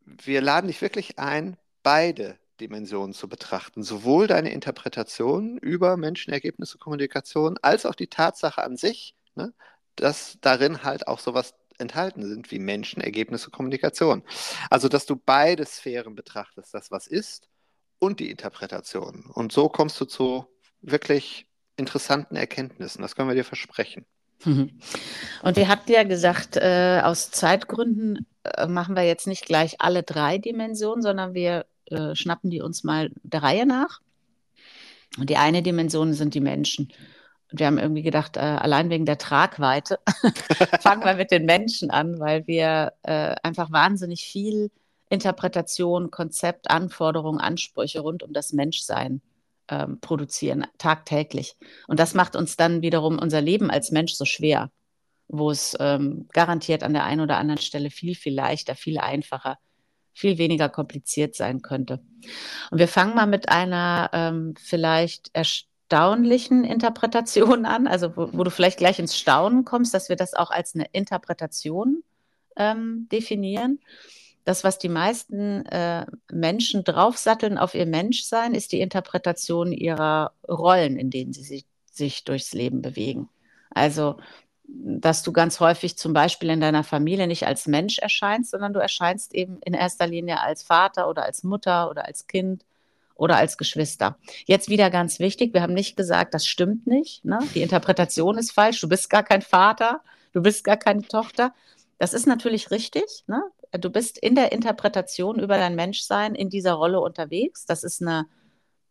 wir 0.05 0.41
laden 0.41 0.67
dich 0.67 0.81
wirklich 0.81 1.19
ein, 1.19 1.57
beide 1.83 2.37
Dimensionen 2.59 3.13
zu 3.13 3.29
betrachten. 3.29 3.83
Sowohl 3.83 4.27
deine 4.27 4.51
Interpretation 4.51 5.57
über 5.57 5.97
Menschenergebnisse, 5.97 6.77
Kommunikation, 6.77 7.57
als 7.61 7.85
auch 7.85 7.95
die 7.95 8.07
Tatsache 8.07 8.63
an 8.63 8.77
sich, 8.77 9.15
ne, 9.35 9.53
dass 10.01 10.37
darin 10.41 10.83
halt 10.83 11.07
auch 11.07 11.19
sowas 11.19 11.53
enthalten 11.77 12.27
sind 12.27 12.51
wie 12.51 12.59
Menschenergebnisse, 12.59 13.51
Kommunikation. 13.51 14.23
Also, 14.69 14.89
dass 14.89 15.05
du 15.05 15.15
beide 15.15 15.65
Sphären 15.65 16.15
betrachtest, 16.15 16.73
das, 16.73 16.91
was 16.91 17.07
ist 17.07 17.47
und 17.99 18.19
die 18.19 18.31
Interpretation. 18.31 19.25
Und 19.33 19.51
so 19.51 19.69
kommst 19.69 19.99
du 20.01 20.05
zu 20.05 20.45
wirklich 20.81 21.47
interessanten 21.77 22.35
Erkenntnissen. 22.35 23.01
Das 23.01 23.15
können 23.15 23.29
wir 23.29 23.35
dir 23.35 23.45
versprechen. 23.45 24.05
Und 24.45 25.55
wir 25.55 25.67
hatten 25.67 25.91
ja 25.91 26.03
gesagt, 26.03 26.55
äh, 26.55 27.01
aus 27.03 27.29
Zeitgründen 27.31 28.25
äh, 28.43 28.67
machen 28.67 28.95
wir 28.95 29.03
jetzt 29.03 29.27
nicht 29.27 29.45
gleich 29.45 29.81
alle 29.81 30.03
drei 30.03 30.37
Dimensionen, 30.37 31.01
sondern 31.01 31.33
wir 31.33 31.65
äh, 31.85 32.15
schnappen 32.15 32.49
die 32.49 32.61
uns 32.61 32.83
mal 32.83 33.11
der 33.23 33.43
Reihe 33.43 33.65
nach. 33.65 33.99
Und 35.17 35.29
die 35.29 35.37
eine 35.37 35.61
Dimension 35.61 36.13
sind 36.13 36.35
die 36.35 36.39
Menschen. 36.39 36.93
Wir 37.51 37.65
haben 37.65 37.79
irgendwie 37.79 38.03
gedacht, 38.03 38.37
äh, 38.37 38.41
allein 38.41 38.89
wegen 38.89 39.05
der 39.05 39.17
Tragweite 39.17 39.99
fangen 40.81 41.03
wir 41.03 41.15
mit 41.15 41.31
den 41.31 41.45
Menschen 41.45 41.89
an, 41.89 42.19
weil 42.19 42.45
wir 42.47 42.93
äh, 43.03 43.35
einfach 43.41 43.71
wahnsinnig 43.71 44.25
viel 44.25 44.71
Interpretation, 45.09 46.11
Konzept, 46.11 46.69
Anforderungen, 46.69 47.39
Ansprüche 47.39 48.01
rund 48.01 48.21
um 48.21 48.33
das 48.33 48.53
Menschsein 48.53 49.21
ähm, 49.69 49.99
produzieren, 49.99 50.67
tagtäglich. 50.77 51.55
Und 51.87 51.99
das 51.99 52.13
macht 52.13 52.35
uns 52.35 52.55
dann 52.55 52.81
wiederum 52.81 53.17
unser 53.17 53.41
Leben 53.41 53.71
als 53.71 53.91
Mensch 53.91 54.13
so 54.13 54.25
schwer, 54.25 54.71
wo 55.27 55.51
es 55.51 55.75
ähm, 55.79 56.27
garantiert 56.33 56.83
an 56.83 56.93
der 56.93 57.05
einen 57.05 57.21
oder 57.21 57.37
anderen 57.37 57.61
Stelle 57.61 57.89
viel, 57.89 58.15
viel 58.15 58.33
leichter, 58.33 58.75
viel 58.75 58.99
einfacher, 58.99 59.57
viel 60.13 60.37
weniger 60.37 60.69
kompliziert 60.69 61.35
sein 61.35 61.61
könnte. 61.61 62.01
Und 62.71 62.79
wir 62.79 62.87
fangen 62.87 63.15
mal 63.15 63.27
mit 63.27 63.49
einer 63.49 64.09
ähm, 64.13 64.53
vielleicht 64.59 65.29
erstaunlichen 65.89 66.63
Interpretation 66.63 67.65
an, 67.65 67.87
also 67.87 68.15
wo, 68.15 68.29
wo, 68.31 68.43
du 68.43 68.51
vielleicht 68.51 68.77
gleich 68.77 68.99
ins 68.99 69.17
Staunen 69.17 69.65
kommst, 69.65 69.93
dass 69.93 70.07
wir 70.07 70.15
das 70.15 70.35
auch 70.35 70.51
als 70.51 70.75
eine 70.75 70.85
Interpretation 70.91 72.03
ähm, 72.55 73.07
definieren. 73.11 73.79
Das, 74.45 74.63
was 74.63 74.77
die 74.77 74.89
meisten 74.89 75.65
äh, 75.65 76.05
Menschen 76.31 76.83
draufsatteln 76.83 77.57
auf 77.57 77.73
ihr 77.73 77.87
Menschsein, 77.87 78.53
ist 78.53 78.71
die 78.71 78.81
Interpretation 78.81 79.71
ihrer 79.71 80.33
Rollen, 80.47 80.97
in 80.97 81.09
denen 81.09 81.33
sie 81.33 81.43
sich, 81.43 81.65
sich 81.91 82.23
durchs 82.23 82.53
Leben 82.53 82.83
bewegen. 82.83 83.29
Also, 83.71 84.17
dass 84.67 85.23
du 85.23 85.31
ganz 85.33 85.59
häufig 85.59 85.97
zum 85.97 86.13
Beispiel 86.13 86.51
in 86.51 86.61
deiner 86.61 86.83
Familie 86.83 87.25
nicht 87.25 87.47
als 87.47 87.65
Mensch 87.65 87.97
erscheinst, 87.97 88.51
sondern 88.51 88.73
du 88.73 88.79
erscheinst 88.79 89.33
eben 89.33 89.59
in 89.65 89.73
erster 89.73 90.05
Linie 90.05 90.39
als 90.39 90.61
Vater 90.61 91.09
oder 91.09 91.23
als 91.23 91.43
Mutter 91.43 91.89
oder 91.89 92.05
als 92.05 92.27
Kind 92.27 92.63
oder 93.19 93.37
als 93.37 93.57
Geschwister. 93.57 94.17
Jetzt 94.45 94.69
wieder 94.69 94.89
ganz 94.89 95.19
wichtig, 95.19 95.53
wir 95.53 95.61
haben 95.61 95.73
nicht 95.73 95.95
gesagt, 95.95 96.33
das 96.33 96.45
stimmt 96.45 96.87
nicht. 96.87 97.25
Ne? 97.25 97.39
Die 97.53 97.61
Interpretation 97.61 98.37
ist 98.37 98.51
falsch, 98.51 98.81
du 98.81 98.89
bist 98.89 99.09
gar 99.09 99.23
kein 99.23 99.41
Vater, 99.41 100.01
du 100.33 100.41
bist 100.41 100.63
gar 100.63 100.77
keine 100.77 101.03
Tochter. 101.03 101.53
Das 101.97 102.13
ist 102.13 102.27
natürlich 102.27 102.71
richtig. 102.71 103.23
Ne? 103.27 103.43
du 103.71 103.89
bist 103.89 104.17
in 104.17 104.35
der 104.35 104.51
Interpretation 104.51 105.39
über 105.39 105.57
dein 105.57 105.75
Menschsein 105.75 106.35
in 106.35 106.49
dieser 106.49 106.73
Rolle 106.73 106.99
unterwegs. 106.99 107.65
Das 107.65 107.83
ist 107.83 108.01
eine, 108.01 108.27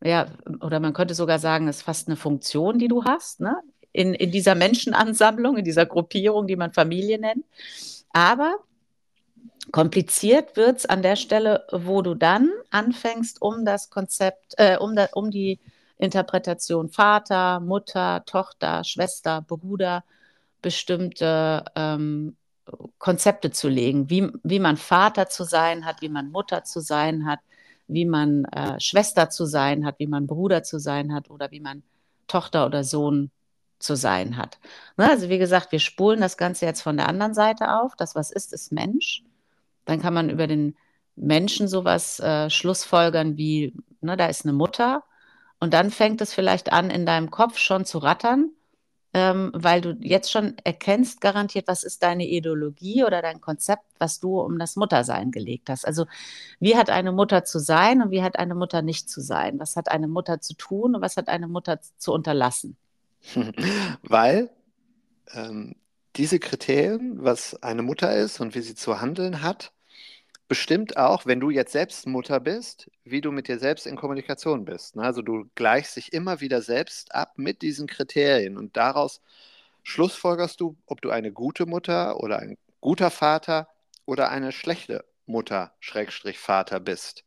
ja, 0.03 0.27
oder 0.61 0.81
man 0.81 0.93
könnte 0.93 1.15
sogar 1.15 1.39
sagen, 1.39 1.69
ist 1.69 1.83
fast 1.83 2.09
eine 2.09 2.17
Funktion, 2.17 2.79
die 2.79 2.89
du 2.89 3.05
hast, 3.05 3.41
ne? 3.41 3.57
In, 3.93 4.15
in 4.15 4.31
dieser 4.31 4.55
Menschenansammlung, 4.55 5.57
in 5.57 5.65
dieser 5.65 5.87
Gruppierung, 5.87 6.47
die 6.47 6.57
man 6.57 6.73
Familie 6.73 7.19
nennt. 7.19 7.45
Aber 8.13 8.57
kompliziert 9.73 10.57
wird 10.57 10.79
es 10.79 10.87
an 10.87 11.03
der 11.03 11.17
Stelle, 11.17 11.67
wo 11.73 12.03
du 12.03 12.15
dann 12.15 12.51
anfängst, 12.71 13.43
um 13.43 13.65
das 13.65 13.91
Konzept, 13.91 14.55
äh, 14.57 14.77
um, 14.79 14.97
da, 14.97 15.09
um 15.13 15.31
die 15.31 15.61
Interpretation 15.99 16.89
Vater, 16.89 17.61
Mutter, 17.61 18.25
Tochter, 18.25 18.85
Schwester, 18.85 19.43
Bruder, 19.43 20.05
bestimmte 20.63 21.65
ähm, 21.75 22.37
Konzepte 22.99 23.51
zu 23.51 23.69
legen, 23.69 24.11
wie, 24.11 24.31
wie 24.43 24.59
man 24.59 24.77
Vater 24.77 25.29
zu 25.29 25.45
sein 25.45 25.85
hat, 25.85 26.03
wie 26.03 26.09
man 26.09 26.31
Mutter 26.31 26.65
zu 26.65 26.81
sein 26.81 27.27
hat, 27.27 27.41
wie 27.87 28.05
man 28.05 28.45
äh, 28.47 28.79
Schwester 28.81 29.31
zu 29.31 29.47
sein 29.47 29.85
hat, 29.87 29.99
wie 29.99 30.07
man 30.07 30.27
Bruder 30.27 30.63
zu 30.63 30.79
sein 30.79 31.15
hat 31.15 31.31
oder 31.31 31.51
wie 31.51 31.61
man 31.61 31.83
Tochter 32.27 32.67
oder 32.67 32.85
Sohn 32.85 33.31
zu 33.79 33.97
sein 33.97 34.37
hat. 34.37 34.59
Ne? 34.97 35.09
Also 35.09 35.29
wie 35.29 35.39
gesagt, 35.39 35.73
wir 35.73 35.81
spulen 35.81 36.21
das 36.21 36.37
Ganze 36.37 36.67
jetzt 36.67 36.83
von 36.83 36.97
der 36.97 37.09
anderen 37.09 37.35
Seite 37.35 37.75
auf. 37.81 37.95
Das, 37.97 38.15
was 38.15 38.31
ist, 38.31 38.53
ist 38.53 38.73
Mensch. 38.73 39.23
Dann 39.89 40.01
kann 40.01 40.15
man 40.15 40.31
über 40.31 40.47
den 40.47 40.77
Menschen 41.17 41.69
sowas 41.69 42.21
äh, 42.21 42.49
schlussfolgern 42.51 43.37
wie, 43.37 43.75
ne, 44.01 44.17
da 44.17 44.27
ist 44.27 44.45
eine 44.45 44.53
Mutter. 44.53 45.05
Und 45.61 45.75
dann 45.75 45.91
fängt 45.91 46.21
es 46.21 46.33
vielleicht 46.33 46.73
an, 46.73 46.91
in 46.91 47.07
deinem 47.07 47.31
Kopf 47.31 47.59
schon 47.59 47.85
zu 47.85 47.99
rattern 47.99 48.53
ähm, 49.15 49.51
weil 49.55 49.81
du 49.81 49.97
jetzt 50.01 50.31
schon 50.31 50.57
erkennst, 50.65 51.21
garantiert, 51.21 51.67
was 51.67 51.83
ist 51.83 52.03
deine 52.03 52.27
Ideologie 52.27 53.05
oder 53.05 53.23
dein 53.23 53.41
Konzept, 53.41 53.85
was 53.99 54.21
du 54.21 54.41
um 54.41 54.59
das 54.59 54.77
Muttersein 54.77 55.31
gelegt 55.31 55.71
hast. 55.71 55.87
Also 55.87 56.07
wie 56.61 56.77
hat 56.77 56.91
eine 56.91 57.13
Mutter 57.13 57.45
zu 57.45 57.59
sein 57.59 58.03
und 58.03 58.11
wie 58.11 58.23
hat 58.23 58.39
eine 58.39 58.55
Mutter 58.55 58.83
nicht 58.83 59.09
zu 59.09 59.21
sein? 59.21 59.59
Was 59.59 59.77
hat 59.77 59.91
eine 59.91 60.09
Mutter 60.09 60.41
zu 60.41 60.55
tun 60.55 60.95
und 60.95 61.01
was 61.01 61.17
hat 61.17 61.29
eine 61.29 61.49
Mutter 61.49 61.81
zu 61.97 62.13
unterlassen? 62.13 62.77
weil 64.03 64.51
ähm, 65.33 65.75
diese 66.17 66.39
Kriterien, 66.39 67.25
was 67.25 67.61
eine 67.63 67.83
Mutter 67.83 68.15
ist 68.15 68.41
und 68.41 68.55
wie 68.55 68.61
sie 68.61 68.75
zu 68.75 69.01
handeln 69.01 69.43
hat, 69.43 69.73
bestimmt 70.49 70.97
auch, 70.97 71.27
wenn 71.27 71.41
du 71.41 71.51
jetzt 71.51 71.73
selbst 71.73 72.07
Mutter 72.07 72.41
bist, 72.41 72.91
wie 73.05 73.21
du 73.21 73.31
mit 73.31 73.49
dir 73.49 73.59
selbst 73.59 73.87
in 73.87 73.97
Kommunikation 73.97 74.65
bist. 74.65 74.97
Ne? 74.97 75.03
Also 75.03 75.23
du 75.23 75.49
gleichst 75.55 75.97
dich 75.97 76.13
immer 76.13 76.41
wieder 76.41 76.63
selbst 76.63 77.15
ab 77.15 77.35
mit 77.37 77.63
diesen 77.63 77.87
Kriterien 77.87 78.57
und 78.57 78.77
daraus 78.77 79.21
schlussfolgerst 79.83 80.61
du, 80.61 80.77
ob 80.87 81.03
du 81.03 81.11
eine 81.11 81.33
gute 81.33 81.67
Mutter 81.67 82.19
oder 82.21 82.39
ein 82.39 82.57
guter 82.81 83.11
Vater 83.11 83.69
oder 84.07 84.31
eine 84.31 84.53
schlechte 84.53 85.05
Mutter, 85.27 85.73
Schrägstrich 85.81 86.39
Vater 86.39 86.81
bist. 86.81 87.25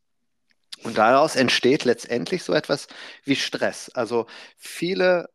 Und 0.84 0.98
daraus 0.98 1.36
entsteht 1.36 1.86
letztendlich 1.86 2.44
so 2.44 2.54
etwas 2.54 2.88
wie 3.24 3.36
Stress. 3.36 3.90
Also 3.90 4.25
viele 4.58 5.30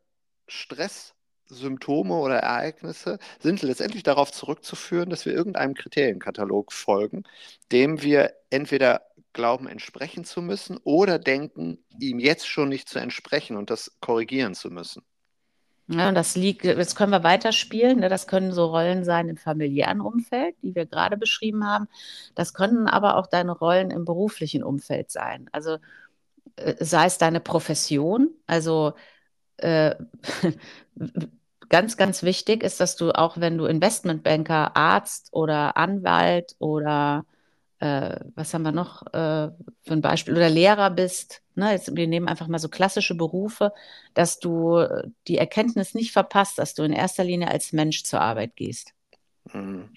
Stress 0.47 1.13
Symptome 1.49 2.15
oder 2.15 2.37
Ereignisse 2.37 3.19
sind 3.39 3.61
letztendlich 3.61 4.03
darauf 4.03 4.31
zurückzuführen, 4.31 5.09
dass 5.09 5.25
wir 5.25 5.33
irgendeinem 5.33 5.73
Kriterienkatalog 5.73 6.73
folgen, 6.73 7.23
dem 7.71 8.01
wir 8.01 8.33
entweder 8.49 9.01
glauben, 9.33 9.67
entsprechen 9.67 10.25
zu 10.25 10.41
müssen 10.41 10.77
oder 10.83 11.19
denken, 11.19 11.77
ihm 11.99 12.19
jetzt 12.19 12.47
schon 12.47 12.69
nicht 12.69 12.89
zu 12.89 12.99
entsprechen 12.99 13.55
und 13.55 13.69
das 13.69 13.97
korrigieren 14.01 14.55
zu 14.55 14.69
müssen. 14.69 15.03
Ja, 15.89 16.11
das 16.11 16.35
liegt, 16.35 16.65
jetzt 16.65 16.95
können 16.95 17.13
wir 17.13 17.23
weiterspielen. 17.23 17.99
Ne? 17.99 18.09
Das 18.09 18.27
können 18.27 18.51
so 18.51 18.65
Rollen 18.65 19.05
sein 19.05 19.29
im 19.29 19.37
familiären 19.37 20.01
Umfeld, 20.01 20.55
die 20.61 20.75
wir 20.75 20.85
gerade 20.85 21.15
beschrieben 21.15 21.65
haben. 21.65 21.87
Das 22.35 22.53
können 22.53 22.87
aber 22.87 23.15
auch 23.15 23.27
deine 23.27 23.53
Rollen 23.53 23.89
im 23.89 24.03
beruflichen 24.03 24.63
Umfeld 24.63 25.11
sein. 25.11 25.49
Also 25.53 25.77
äh, 26.57 26.75
sei 26.83 27.05
es 27.05 27.17
deine 27.17 27.39
Profession, 27.39 28.31
also 28.47 28.93
äh, 29.57 29.95
ganz, 31.69 31.97
ganz 31.97 32.23
wichtig 32.23 32.63
ist, 32.63 32.79
dass 32.79 32.95
du 32.95 33.11
auch, 33.11 33.37
wenn 33.37 33.57
du 33.57 33.65
Investmentbanker, 33.65 34.75
Arzt 34.75 35.29
oder 35.31 35.77
Anwalt 35.77 36.55
oder 36.59 37.25
äh, 37.79 38.19
was 38.35 38.53
haben 38.53 38.63
wir 38.63 38.71
noch 38.71 39.05
äh, 39.07 39.49
für 39.83 39.93
ein 39.93 40.01
Beispiel 40.01 40.35
oder 40.35 40.49
Lehrer 40.49 40.89
bist, 40.89 41.41
ne, 41.55 41.71
jetzt, 41.71 41.95
wir 41.95 42.07
nehmen 42.07 42.27
einfach 42.27 42.47
mal 42.47 42.59
so 42.59 42.69
klassische 42.69 43.15
Berufe, 43.15 43.73
dass 44.13 44.39
du 44.39 44.83
die 45.27 45.37
Erkenntnis 45.37 45.93
nicht 45.93 46.11
verpasst, 46.11 46.57
dass 46.57 46.73
du 46.73 46.83
in 46.83 46.93
erster 46.93 47.23
Linie 47.23 47.49
als 47.49 47.73
Mensch 47.73 48.03
zur 48.03 48.21
Arbeit 48.21 48.55
gehst. 48.55 48.93
Mhm. 49.53 49.89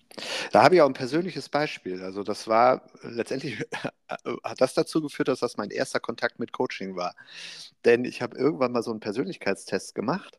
Da 0.53 0.63
habe 0.63 0.75
ich 0.75 0.81
auch 0.83 0.87
ein 0.87 0.95
persönliches 0.95 1.49
Beispiel. 1.49 2.03
Also 2.03 2.23
das 2.23 2.47
war 2.49 2.83
letztendlich 3.03 3.65
hat 4.45 4.61
das 4.61 4.75
dazu 4.75 5.01
geführt, 5.01 5.29
dass 5.29 5.41
das 5.41 5.57
mein 5.57 5.71
erster 5.71 6.01
Kontakt 6.01 6.39
mit 6.39 6.53
Coaching 6.53 6.97
war. 6.97 7.15
Denn 7.85 8.05
ich 8.05 8.23
habe 8.23 8.37
irgendwann 8.37 8.73
mal 8.73 8.83
so 8.83 8.91
einen 8.91 9.01
Persönlichkeitstest 9.01 9.95
gemacht 9.95 10.39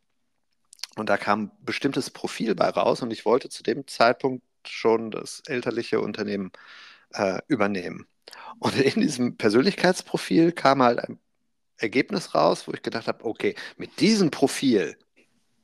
und 0.95 1.09
da 1.09 1.17
kam 1.17 1.43
ein 1.43 1.51
bestimmtes 1.61 2.09
Profil 2.09 2.55
bei 2.55 2.69
raus 2.69 3.01
und 3.01 3.11
ich 3.11 3.25
wollte 3.25 3.49
zu 3.49 3.63
dem 3.63 3.87
Zeitpunkt 3.87 4.43
schon 4.67 5.11
das 5.11 5.41
elterliche 5.47 6.01
Unternehmen 6.01 6.51
äh, 7.13 7.39
übernehmen. 7.47 8.07
Und 8.59 8.77
in 8.77 9.01
diesem 9.01 9.37
Persönlichkeitsprofil 9.37 10.51
kam 10.51 10.83
halt 10.83 10.99
ein 10.99 11.19
Ergebnis 11.77 12.35
raus, 12.35 12.67
wo 12.67 12.73
ich 12.73 12.81
gedacht 12.83 13.07
habe, 13.07 13.25
okay, 13.25 13.55
mit 13.77 13.99
diesem 13.99 14.31
Profil 14.31 14.97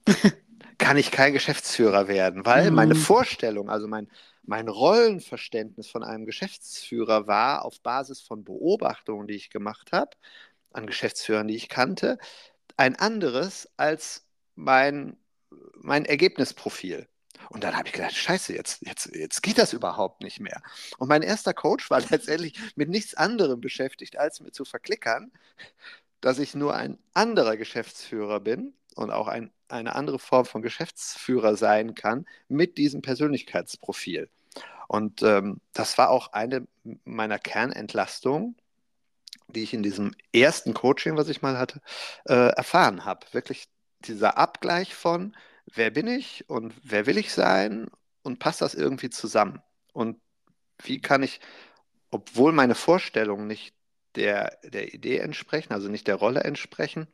kann 0.77 0.98
ich 0.98 1.12
kein 1.12 1.34
Geschäftsführer 1.34 2.07
werden, 2.07 2.46
weil 2.46 2.69
mhm. 2.69 2.75
meine 2.75 2.96
Vorstellung, 2.96 3.69
also 3.69 3.88
mein, 3.88 4.07
mein 4.43 4.67
Rollenverständnis 4.67 5.88
von 5.88 6.03
einem 6.03 6.25
Geschäftsführer 6.25 7.27
war 7.27 7.65
auf 7.65 7.81
Basis 7.81 8.22
von 8.22 8.43
Beobachtungen, 8.43 9.27
die 9.27 9.36
ich 9.36 9.50
gemacht 9.50 9.91
habe, 9.91 10.12
an 10.72 10.88
Geschäftsführern, 10.88 11.48
die 11.48 11.55
ich 11.55 11.69
kannte, 11.69 12.17
ein 12.77 12.96
anderes 12.96 13.69
als 13.77 14.27
mein, 14.55 15.17
mein 15.75 16.05
Ergebnisprofil. 16.05 17.07
Und 17.50 17.63
dann 17.63 17.75
habe 17.75 17.88
ich 17.88 17.93
gedacht, 17.93 18.15
scheiße, 18.15 18.53
jetzt, 18.53 18.86
jetzt, 18.86 19.15
jetzt 19.15 19.41
geht 19.41 19.57
das 19.57 19.74
überhaupt 19.74 20.22
nicht 20.22 20.39
mehr. 20.39 20.62
Und 20.98 21.07
mein 21.07 21.22
erster 21.22 21.53
Coach 21.53 21.89
war 21.89 22.01
letztendlich 22.10 22.60
mit 22.75 22.89
nichts 22.89 23.15
anderem 23.15 23.62
beschäftigt, 23.62 24.17
als 24.17 24.41
mir 24.41 24.51
zu 24.51 24.65
verklickern, 24.65 25.31
dass 26.22 26.39
ich 26.39 26.55
nur 26.55 26.75
ein 26.75 26.98
anderer 27.13 27.57
Geschäftsführer 27.57 28.39
bin 28.39 28.74
und 28.98 29.12
auch 29.12 29.27
ein, 29.27 29.51
eine 29.68 29.96
andere 29.96 30.20
Form 30.20 30.46
von 30.46 30.62
Geschäftsführer 30.62 31.56
sein 31.56 31.96
kann 31.96 32.25
mit 32.48 32.77
diesem 32.77 33.01
Persönlichkeitsprofil. 33.01 34.30
Und 34.88 35.22
ähm, 35.22 35.60
das 35.74 35.98
war 35.98 36.10
auch 36.10 36.32
eine 36.34 36.68
meiner 37.04 37.39
Kernentlastungen, 37.39 38.56
die 39.48 39.63
ich 39.63 39.74
in 39.74 39.84
diesem 39.84 40.13
ersten 40.34 40.74
Coaching, 40.74 41.18
was 41.18 41.30
ich 41.30 41.42
mal 41.42 41.58
hatte, 41.58 41.82
äh, 42.25 42.50
erfahren 42.50 43.06
habe. 43.06 43.25
Wirklich 43.32 43.68
dieser 44.00 44.38
Abgleich 44.38 44.96
von, 44.96 45.36
wer 45.74 45.92
bin 45.92 46.08
ich 46.08 46.50
und 46.50 46.74
wer 46.84 47.06
will 47.06 47.18
ich 47.18 47.34
sein 47.34 47.89
und 48.24 48.39
passt 48.39 48.62
das 48.62 48.75
irgendwie 48.75 49.10
zusammen? 49.10 49.62
Und 49.94 50.20
wie 50.84 51.01
kann 51.01 51.24
ich, 51.24 51.39
obwohl 52.12 52.51
meine 52.54 52.75
Vorstellungen 52.75 53.48
nicht 53.48 53.74
der, 54.16 54.58
der 54.63 54.94
Idee 54.94 55.18
entsprechen, 55.20 55.74
also 55.74 55.89
nicht 55.89 56.08
der 56.08 56.16
Rolle 56.16 56.44
entsprechen, 56.44 57.08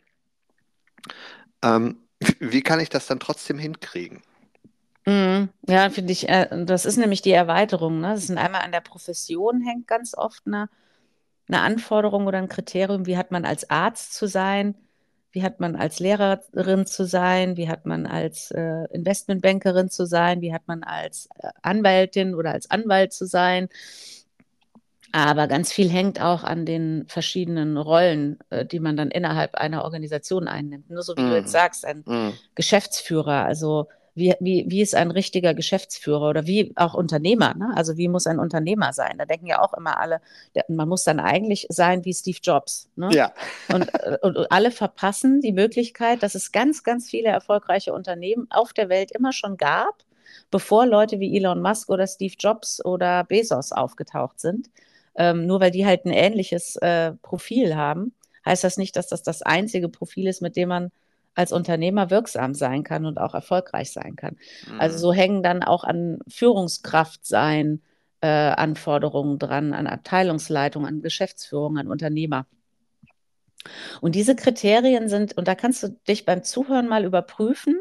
ähm, 1.62 1.98
wie 2.40 2.62
kann 2.62 2.80
ich 2.80 2.90
das 2.90 3.08
dann 3.08 3.20
trotzdem 3.20 3.58
hinkriegen? 3.58 4.22
Mhm. 5.06 5.50
Ja, 5.68 5.90
finde 5.90 6.14
ich, 6.14 6.30
äh, 6.30 6.66
das 6.66 6.86
ist 6.86 6.98
nämlich 6.98 7.22
die 7.22 7.32
Erweiterung. 7.32 8.00
Ne? 8.00 8.14
Das 8.14 8.28
sind 8.28 8.38
einmal 8.38 8.62
an 8.62 8.72
der 8.72 8.82
Profession 8.82 9.62
hängt 9.62 9.88
ganz 9.88 10.16
oft 10.18 10.44
eine, 10.46 10.70
eine 11.48 11.62
Anforderung 11.62 12.28
oder 12.28 12.38
ein 12.38 12.48
Kriterium. 12.48 13.06
Wie 13.06 13.18
hat 13.18 13.32
man 13.32 13.46
als 13.46 13.70
Arzt 13.70 14.14
zu 14.14 14.28
sein? 14.28 14.76
Wie 15.32 15.44
hat 15.44 15.60
man 15.60 15.76
als 15.76 16.00
Lehrerin 16.00 16.86
zu 16.86 17.06
sein? 17.06 17.58
Wie 17.58 17.68
hat 17.68 17.86
man 17.86 18.06
als 18.06 18.52
äh, 18.52 18.86
Investmentbankerin 18.94 19.90
zu 19.90 20.06
sein? 20.06 20.42
Wie 20.42 20.54
hat 20.54 20.68
man 20.68 20.84
als 20.84 21.28
äh, 21.40 21.50
Anwältin 21.64 22.36
oder 22.36 22.52
als 22.52 22.70
Anwalt 22.70 23.14
zu 23.14 23.26
sein? 23.26 23.68
Aber 25.16 25.48
ganz 25.48 25.72
viel 25.72 25.90
hängt 25.90 26.20
auch 26.20 26.44
an 26.44 26.66
den 26.66 27.06
verschiedenen 27.08 27.78
Rollen, 27.78 28.40
äh, 28.50 28.66
die 28.66 28.80
man 28.80 28.98
dann 28.98 29.12
innerhalb 29.12 29.54
einer 29.54 29.84
Organisation 29.84 30.48
einnimmt. 30.48 30.90
Nur 30.90 31.04
so 31.04 31.16
wie 31.16 31.22
mm. 31.22 31.30
du 31.30 31.36
jetzt 31.36 31.48
mhm. 31.50 31.52
sagst, 31.52 31.86
ein 31.86 32.00
mm. 32.00 32.34
Geschäftsführer, 32.56 33.46
also 33.46 33.88
wie, 34.16 34.34
wie, 34.40 34.66
wie 34.68 34.82
ist 34.82 34.96
ein 34.96 35.12
richtiger 35.12 35.54
Geschäftsführer 35.54 36.30
oder 36.30 36.48
wie 36.48 36.74
auch 36.76 36.96
Unternehmer, 36.96 37.54
ne? 37.54 37.72
also 37.76 37.96
wie 37.96 38.08
muss 38.08 38.26
ein 38.26 38.40
Unternehmer 38.40 38.92
sein? 38.92 39.20
Da 39.20 39.26
denken 39.26 39.46
ja 39.46 39.62
auch 39.62 39.76
immer 39.76 40.00
alle, 40.00 40.20
man 40.68 40.90
muss 40.90 41.04
dann 41.04 41.20
eigentlich 41.20 41.68
sein 41.70 42.06
wie 42.06 42.14
Steve 42.14 42.40
Jobs. 42.42 42.90
Ne? 42.96 43.10
Ja. 43.12 43.34
Und, 43.72 43.94
äh, 43.94 44.18
und, 44.24 44.36
und 44.36 44.52
alle 44.52 44.72
verpassen 44.72 45.42
die 45.42 45.54
Möglichkeit, 45.54 46.24
dass 46.24 46.34
es 46.34 46.52
ganz, 46.52 46.84
ganz 46.84 47.08
viele 47.08 47.30
erfolgreiche 47.30 47.94
Unternehmen 47.94 48.48
auf 48.50 48.74
der 48.74 48.90
Welt 48.90 49.12
immer 49.12 49.32
schon 49.32 49.58
gab, 49.58 50.04
bevor 50.50 50.88
Leute 50.88 51.20
wie 51.20 51.38
Elon 51.38 51.62
Musk 51.62 51.90
oder 51.90 52.08
Steve 52.08 52.34
Jobs 52.40 52.84
oder 52.84 53.24
Bezos 53.24 53.72
aufgetaucht 53.72 54.40
sind. 54.40 54.70
Ähm, 55.16 55.46
nur 55.46 55.60
weil 55.60 55.72
die 55.72 55.86
halt 55.86 56.06
ein 56.06 56.12
ähnliches 56.12 56.76
äh, 56.78 57.14
Profil 57.22 57.76
haben, 57.76 58.14
heißt 58.46 58.64
das 58.64 58.78
nicht, 58.78 58.96
dass 58.96 59.08
das 59.08 59.24
das 59.24 59.42
einzige 59.42 59.90
Profil 59.90 60.28
ist, 60.28 60.42
mit 60.42 60.56
dem 60.56 60.70
man 60.70 60.92
als 61.36 61.52
Unternehmer 61.52 62.10
wirksam 62.10 62.54
sein 62.54 62.84
kann 62.84 63.06
und 63.06 63.18
auch 63.18 63.34
erfolgreich 63.34 63.92
sein 63.92 64.16
kann. 64.16 64.38
Also 64.64 64.74
mhm. 64.74 64.82
Also 64.82 64.98
so 64.98 65.14
hängen 65.14 65.44
dann 65.44 65.64
auch 65.64 65.84
an 65.84 66.20
Führungskraft 66.28 67.26
sein 67.26 67.82
äh, 68.22 68.28
Anforderungen 68.28 69.40
dran, 69.40 69.74
an 69.74 69.88
Abteilungsleitung, 69.88 70.86
an 70.86 71.02
Geschäftsführung, 71.02 71.78
an 71.78 71.88
Unternehmer. 71.88 72.46
Und 74.02 74.16
diese 74.16 74.36
Kriterien 74.36 75.10
sind, 75.10 75.38
und 75.38 75.48
da 75.48 75.56
kannst 75.56 75.84
du 75.84 75.90
dich 76.08 76.26
beim 76.26 76.44
Zuhören 76.44 76.88
mal 76.88 77.06
überprüfen, 77.06 77.80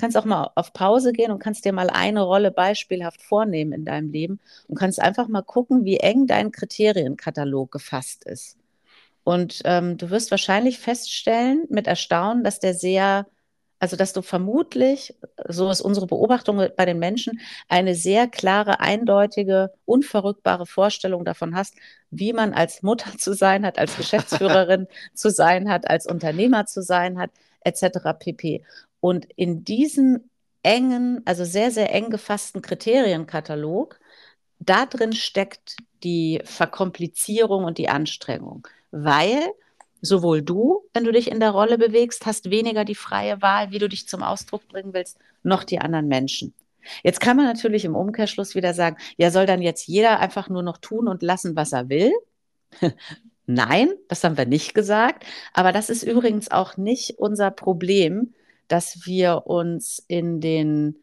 kannst 0.00 0.16
auch 0.16 0.24
mal 0.24 0.50
auf 0.54 0.72
Pause 0.72 1.12
gehen 1.12 1.30
und 1.30 1.38
kannst 1.38 1.64
dir 1.64 1.72
mal 1.72 1.90
eine 1.90 2.22
Rolle 2.22 2.50
beispielhaft 2.50 3.22
vornehmen 3.22 3.72
in 3.72 3.84
deinem 3.84 4.10
Leben 4.10 4.40
und 4.66 4.78
kannst 4.78 5.00
einfach 5.00 5.28
mal 5.28 5.42
gucken, 5.42 5.84
wie 5.84 5.98
eng 5.98 6.26
dein 6.26 6.52
Kriterienkatalog 6.52 7.70
gefasst 7.70 8.24
ist. 8.24 8.56
Und 9.24 9.60
ähm, 9.64 9.98
du 9.98 10.10
wirst 10.10 10.30
wahrscheinlich 10.30 10.78
feststellen 10.78 11.66
mit 11.68 11.86
Erstaunen, 11.86 12.42
dass 12.42 12.58
der 12.58 12.74
sehr, 12.74 13.26
also 13.78 13.96
dass 13.96 14.12
du 14.12 14.22
vermutlich, 14.22 15.14
so 15.48 15.70
ist 15.70 15.82
unsere 15.82 16.06
Beobachtung 16.06 16.66
bei 16.76 16.86
den 16.86 16.98
Menschen, 16.98 17.40
eine 17.68 17.94
sehr 17.94 18.26
klare, 18.28 18.80
eindeutige, 18.80 19.72
unverrückbare 19.84 20.66
Vorstellung 20.66 21.24
davon 21.24 21.54
hast, 21.54 21.74
wie 22.10 22.32
man 22.32 22.54
als 22.54 22.82
Mutter 22.82 23.18
zu 23.18 23.34
sein 23.34 23.66
hat, 23.66 23.78
als 23.78 23.96
Geschäftsführerin 23.98 24.88
zu 25.14 25.30
sein 25.30 25.70
hat, 25.70 25.88
als 25.90 26.06
Unternehmer 26.06 26.66
zu 26.66 26.82
sein 26.82 27.18
hat, 27.18 27.30
etc. 27.64 28.14
pp. 28.18 28.64
Und 29.00 29.26
in 29.36 29.64
diesem 29.64 30.30
engen, 30.62 31.22
also 31.24 31.44
sehr, 31.44 31.70
sehr 31.70 31.92
eng 31.94 32.10
gefassten 32.10 32.62
Kriterienkatalog, 32.62 33.98
da 34.58 34.86
drin 34.86 35.14
steckt 35.14 35.76
die 36.04 36.40
Verkomplizierung 36.44 37.64
und 37.64 37.78
die 37.78 37.88
Anstrengung 37.88 38.66
weil 38.90 39.40
sowohl 40.02 40.42
du, 40.42 40.82
wenn 40.94 41.04
du 41.04 41.12
dich 41.12 41.30
in 41.30 41.40
der 41.40 41.50
Rolle 41.50 41.78
bewegst, 41.78 42.26
hast 42.26 42.50
weniger 42.50 42.84
die 42.84 42.94
freie 42.94 43.42
Wahl, 43.42 43.70
wie 43.70 43.78
du 43.78 43.88
dich 43.88 44.08
zum 44.08 44.22
Ausdruck 44.22 44.66
bringen 44.68 44.94
willst, 44.94 45.18
noch 45.42 45.64
die 45.64 45.78
anderen 45.80 46.08
Menschen. 46.08 46.54
Jetzt 47.02 47.20
kann 47.20 47.36
man 47.36 47.46
natürlich 47.46 47.84
im 47.84 47.94
Umkehrschluss 47.94 48.54
wieder 48.54 48.72
sagen, 48.72 48.96
ja, 49.18 49.30
soll 49.30 49.44
dann 49.44 49.60
jetzt 49.60 49.86
jeder 49.86 50.18
einfach 50.18 50.48
nur 50.48 50.62
noch 50.62 50.78
tun 50.78 51.08
und 51.08 51.22
lassen, 51.22 51.54
was 51.54 51.72
er 51.72 51.90
will? 51.90 52.12
Nein, 53.46 53.90
das 54.08 54.24
haben 54.24 54.38
wir 54.38 54.46
nicht 54.46 54.74
gesagt. 54.74 55.26
Aber 55.52 55.72
das 55.72 55.90
ist 55.90 56.02
übrigens 56.02 56.50
auch 56.50 56.76
nicht 56.76 57.18
unser 57.18 57.50
Problem, 57.50 58.32
dass 58.70 59.04
wir 59.04 59.48
uns 59.48 60.00
in 60.06 60.40
den, 60.40 61.02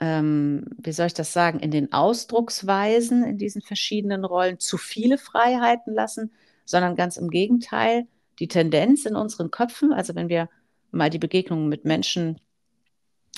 ähm, 0.00 0.64
wie 0.78 0.90
soll 0.90 1.06
ich 1.06 1.14
das 1.14 1.32
sagen, 1.32 1.60
in 1.60 1.70
den 1.70 1.92
Ausdrucksweisen 1.92 3.22
in 3.22 3.38
diesen 3.38 3.62
verschiedenen 3.62 4.24
Rollen 4.24 4.58
zu 4.58 4.78
viele 4.78 5.16
Freiheiten 5.16 5.94
lassen, 5.94 6.32
sondern 6.64 6.96
ganz 6.96 7.16
im 7.16 7.30
Gegenteil, 7.30 8.08
die 8.40 8.48
Tendenz 8.48 9.06
in 9.06 9.14
unseren 9.14 9.52
Köpfen, 9.52 9.92
also 9.92 10.16
wenn 10.16 10.28
wir 10.28 10.48
mal 10.90 11.08
die 11.08 11.20
Begegnungen 11.20 11.68
mit 11.68 11.84
Menschen 11.84 12.40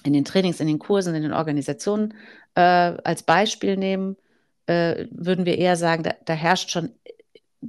in 0.04 0.14
den 0.14 0.24
Trainings, 0.24 0.60
in 0.60 0.68
den 0.68 0.78
Kursen, 0.78 1.14
in 1.14 1.22
den 1.22 1.34
Organisationen 1.34 2.14
äh, 2.54 2.60
als 2.60 3.24
Beispiel 3.24 3.76
nehmen, 3.76 4.16
äh, 4.64 5.04
würden 5.10 5.44
wir 5.44 5.58
eher 5.58 5.76
sagen, 5.76 6.02
da, 6.02 6.14
da, 6.24 6.32
herrscht 6.32 6.70
schon 6.70 6.92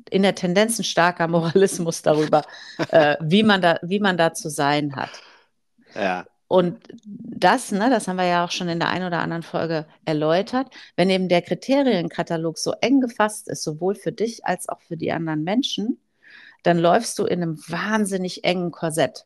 in 0.10 0.24
der 0.24 0.36
Tendenz 0.36 0.80
ein 0.80 0.86
starker 0.86 1.28
Moralismus 1.28 2.02
darüber, 2.02 2.44
äh, 2.92 3.18
wie, 3.20 3.44
man 3.44 3.62
da, 3.62 3.78
wie 3.82 4.00
man 4.00 4.16
da 4.16 4.34
zu 4.34 4.50
sein 4.50 4.96
hat. 4.96 5.10
Ja. 5.96 6.26
Und 6.48 6.80
das, 7.06 7.72
ne, 7.72 7.90
das 7.90 8.08
haben 8.08 8.16
wir 8.16 8.26
ja 8.26 8.46
auch 8.46 8.52
schon 8.52 8.70
in 8.70 8.80
der 8.80 8.90
einen 8.90 9.06
oder 9.06 9.20
anderen 9.20 9.44
Folge 9.44 9.86
erläutert, 10.06 10.74
wenn 10.96 11.10
eben 11.10 11.28
der 11.28 11.42
Kriterienkatalog 11.42 12.58
so 12.58 12.74
eng 12.80 13.02
gefasst 13.02 13.50
ist, 13.50 13.64
sowohl 13.64 13.96
für 13.96 14.14
dich 14.14 14.46
als 14.46 14.70
auch 14.70 14.82
für 14.82 14.96
die 14.96 15.12
anderen 15.12 15.44
Menschen, 15.44 16.00
dann 16.64 16.78
läufst 16.78 17.20
du 17.20 17.26
in 17.26 17.42
einem 17.42 17.58
wahnsinnig 17.68 18.46
engen 18.46 18.72
Korsett. 18.72 19.26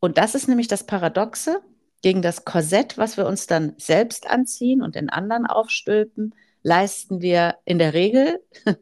Und 0.00 0.18
das 0.18 0.34
ist 0.34 0.48
nämlich 0.48 0.68
das 0.68 0.84
Paradoxe 0.84 1.60
gegen 2.02 2.22
das 2.22 2.44
Korsett, 2.44 2.98
was 2.98 3.16
wir 3.16 3.26
uns 3.26 3.46
dann 3.46 3.74
selbst 3.78 4.28
anziehen 4.28 4.82
und 4.82 4.96
in 4.96 5.10
anderen 5.10 5.46
aufstülpen, 5.46 6.34
leisten 6.62 7.20
wir 7.20 7.56
in 7.64 7.78
der 7.78 7.94
Regel 7.94 8.40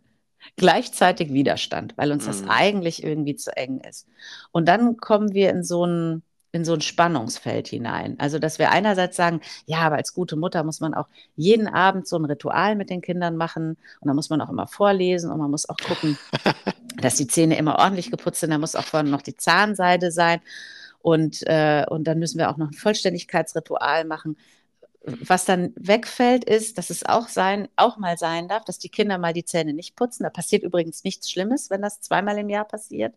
gleichzeitig 0.57 1.33
Widerstand, 1.33 1.97
weil 1.97 2.12
uns 2.12 2.25
mhm. 2.25 2.29
das 2.29 2.45
eigentlich 2.49 3.03
irgendwie 3.05 3.37
zu 3.37 3.55
eng 3.57 3.81
ist. 3.81 4.07
Und 4.53 4.67
dann 4.69 4.97
kommen 4.97 5.33
wir 5.33 5.51
in 5.51 5.62
so 5.62 5.85
einen 5.85 6.23
in 6.57 6.64
so 6.64 6.73
ein 6.73 6.81
Spannungsfeld 6.81 7.69
hinein. 7.69 8.16
Also, 8.19 8.38
dass 8.38 8.59
wir 8.59 8.71
einerseits 8.71 9.16
sagen, 9.16 9.40
ja, 9.66 9.81
aber 9.81 9.97
als 9.97 10.14
gute 10.14 10.37
Mutter 10.37 10.64
muss 10.64 10.81
man 10.81 10.95
auch 10.95 11.07
jeden 11.37 11.69
Abend 11.69 12.09
so 12.09 12.16
ein 12.16 12.25
Ritual 12.25 12.77
mit 12.77 12.88
den 12.88 13.03
Kindern 13.03 13.37
machen 13.37 13.77
und 14.01 14.09
da 14.09 14.14
muss 14.14 14.31
man 14.31 14.40
auch 14.40 14.49
immer 14.49 14.66
vorlesen 14.66 15.31
und 15.31 15.38
man 15.38 15.51
muss 15.51 15.69
auch 15.69 15.77
gucken, 15.77 16.19
dass 17.01 17.16
die 17.16 17.27
Zähne 17.27 17.59
immer 17.59 17.79
ordentlich 17.79 18.11
geputzt 18.11 18.40
sind. 18.40 18.51
Da 18.51 18.59
muss 18.59 18.75
auch 18.75 18.85
vorne 18.85 19.11
noch 19.11 19.23
die 19.23 19.37
Zahnseide 19.37 20.11
sein 20.11 20.40
und, 21.03 21.47
äh, 21.47 21.85
und 21.88 22.05
dann 22.05 22.19
müssen 22.19 22.38
wir 22.38 22.51
auch 22.51 22.57
noch 22.57 22.69
ein 22.69 22.73
Vollständigkeitsritual 22.73 24.07
machen. 24.07 24.38
Was 25.05 25.45
dann 25.45 25.73
wegfällt, 25.77 26.42
ist, 26.45 26.79
dass 26.79 26.90
es 26.90 27.05
auch 27.05 27.29
sein, 27.29 27.69
auch 27.77 27.99
mal 27.99 28.16
sein 28.16 28.49
darf, 28.49 28.64
dass 28.64 28.79
die 28.79 28.88
Kinder 28.88 29.19
mal 29.19 29.35
die 29.35 29.45
Zähne 29.45 29.75
nicht 29.75 29.95
putzen. 29.95 30.25
Da 30.25 30.31
passiert 30.31 30.64
übrigens 30.64 31.05
nichts 31.05 31.31
Schlimmes, 31.31 31.71
wenn 31.71 31.83
das 31.83 32.01
zweimal 32.01 32.38
im 32.38 32.49
Jahr 32.49 32.64
passiert 32.64 33.14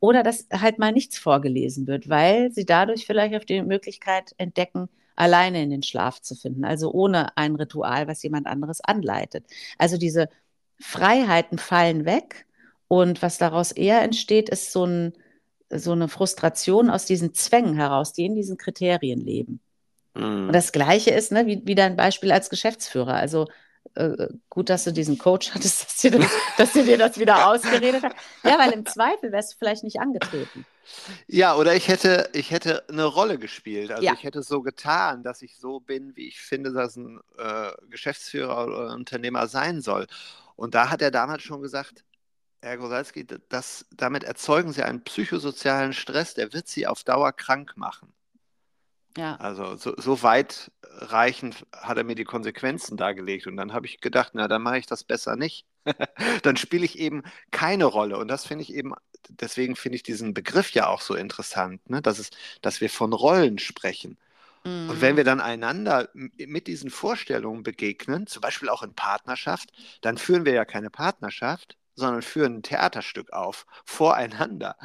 oder 0.00 0.22
dass 0.22 0.46
halt 0.52 0.78
mal 0.78 0.92
nichts 0.92 1.18
vorgelesen 1.18 1.86
wird, 1.86 2.08
weil 2.08 2.50
sie 2.52 2.64
dadurch 2.64 3.06
vielleicht 3.06 3.34
auf 3.34 3.44
die 3.44 3.62
Möglichkeit 3.62 4.34
entdecken, 4.38 4.88
alleine 5.16 5.62
in 5.62 5.70
den 5.70 5.82
Schlaf 5.82 6.20
zu 6.20 6.34
finden, 6.34 6.64
also 6.64 6.92
ohne 6.92 7.36
ein 7.36 7.56
Ritual, 7.56 8.06
was 8.06 8.22
jemand 8.22 8.46
anderes 8.46 8.82
anleitet. 8.82 9.46
Also 9.78 9.96
diese 9.96 10.28
Freiheiten 10.78 11.58
fallen 11.58 12.04
weg 12.04 12.46
und 12.88 13.22
was 13.22 13.38
daraus 13.38 13.72
eher 13.72 14.02
entsteht, 14.02 14.50
ist 14.50 14.72
so, 14.72 14.84
ein, 14.84 15.14
so 15.70 15.92
eine 15.92 16.08
Frustration 16.08 16.90
aus 16.90 17.06
diesen 17.06 17.34
Zwängen 17.34 17.74
heraus, 17.74 18.12
die 18.12 18.26
in 18.26 18.34
diesen 18.34 18.58
Kriterien 18.58 19.20
leben. 19.20 19.60
Mhm. 20.14 20.48
Und 20.48 20.52
das 20.52 20.72
Gleiche 20.72 21.10
ist, 21.10 21.32
ne, 21.32 21.46
wie, 21.46 21.62
wie 21.64 21.74
dein 21.74 21.96
Beispiel 21.96 22.30
als 22.30 22.50
Geschäftsführer. 22.50 23.14
Also 23.14 23.46
äh, 23.94 24.28
gut, 24.50 24.68
dass 24.70 24.84
du 24.84 24.92
diesen 24.92 25.18
Coach 25.18 25.52
hattest, 25.54 25.82
dass 25.84 25.96
dir, 25.96 26.10
das, 26.12 26.30
dass 26.56 26.72
dir 26.72 26.98
das 26.98 27.18
wieder 27.18 27.48
ausgeredet 27.48 28.02
hat. 28.02 28.14
Ja, 28.44 28.58
weil 28.58 28.72
im 28.72 28.86
Zweifel 28.86 29.32
wärst 29.32 29.52
du 29.52 29.56
vielleicht 29.58 29.84
nicht 29.84 30.00
angetreten. 30.00 30.66
Ja, 31.26 31.56
oder 31.56 31.74
ich 31.74 31.88
hätte, 31.88 32.30
ich 32.32 32.50
hätte 32.50 32.88
eine 32.88 33.04
Rolle 33.04 33.38
gespielt. 33.38 33.90
Also 33.90 34.04
ja. 34.04 34.12
ich 34.12 34.22
hätte 34.22 34.42
so 34.42 34.62
getan, 34.62 35.22
dass 35.22 35.42
ich 35.42 35.56
so 35.56 35.80
bin, 35.80 36.14
wie 36.16 36.28
ich 36.28 36.40
finde, 36.40 36.72
dass 36.72 36.96
ein 36.96 37.20
äh, 37.38 37.72
Geschäftsführer 37.90 38.66
oder 38.66 38.94
Unternehmer 38.94 39.48
sein 39.48 39.80
soll. 39.80 40.06
Und 40.54 40.74
da 40.74 40.90
hat 40.90 41.02
er 41.02 41.10
damals 41.10 41.42
schon 41.42 41.60
gesagt, 41.60 42.04
Herr 42.62 42.78
Grosalski, 42.78 43.26
das, 43.48 43.86
damit 43.90 44.24
erzeugen 44.24 44.72
Sie 44.72 44.82
einen 44.82 45.04
psychosozialen 45.04 45.92
Stress, 45.92 46.34
der 46.34 46.52
wird 46.52 46.68
Sie 46.68 46.86
auf 46.86 47.04
Dauer 47.04 47.32
krank 47.32 47.76
machen. 47.76 48.12
Ja. 49.16 49.36
Also 49.36 49.76
so, 49.76 49.94
so 49.96 50.22
weitreichend 50.22 51.66
hat 51.72 51.96
er 51.96 52.04
mir 52.04 52.14
die 52.14 52.24
Konsequenzen 52.24 52.96
dargelegt. 52.96 53.46
Und 53.46 53.56
dann 53.56 53.72
habe 53.72 53.86
ich 53.86 54.00
gedacht, 54.00 54.32
na, 54.34 54.48
dann 54.48 54.62
mache 54.62 54.78
ich 54.78 54.86
das 54.86 55.04
besser 55.04 55.36
nicht. 55.36 55.66
dann 56.42 56.56
spiele 56.56 56.84
ich 56.84 56.98
eben 56.98 57.22
keine 57.50 57.86
Rolle. 57.86 58.18
Und 58.18 58.28
das 58.28 58.46
finde 58.46 58.62
ich 58.62 58.74
eben, 58.74 58.94
deswegen 59.28 59.76
finde 59.76 59.96
ich 59.96 60.02
diesen 60.02 60.34
Begriff 60.34 60.70
ja 60.72 60.88
auch 60.88 61.00
so 61.00 61.14
interessant, 61.14 61.88
ne? 61.88 62.02
dass, 62.02 62.18
es, 62.18 62.30
dass 62.60 62.80
wir 62.80 62.90
von 62.90 63.12
Rollen 63.12 63.58
sprechen. 63.58 64.18
Mhm. 64.64 64.90
Und 64.90 65.00
wenn 65.00 65.12
mhm. 65.12 65.16
wir 65.18 65.24
dann 65.24 65.40
einander 65.40 66.08
mit 66.12 66.66
diesen 66.66 66.90
Vorstellungen 66.90 67.62
begegnen, 67.62 68.26
zum 68.26 68.42
Beispiel 68.42 68.68
auch 68.68 68.82
in 68.82 68.94
Partnerschaft, 68.94 69.72
dann 70.02 70.18
führen 70.18 70.44
wir 70.44 70.52
ja 70.52 70.64
keine 70.64 70.90
Partnerschaft, 70.90 71.76
sondern 71.94 72.22
führen 72.22 72.56
ein 72.56 72.62
Theaterstück 72.62 73.32
auf, 73.32 73.66
voreinander. 73.86 74.76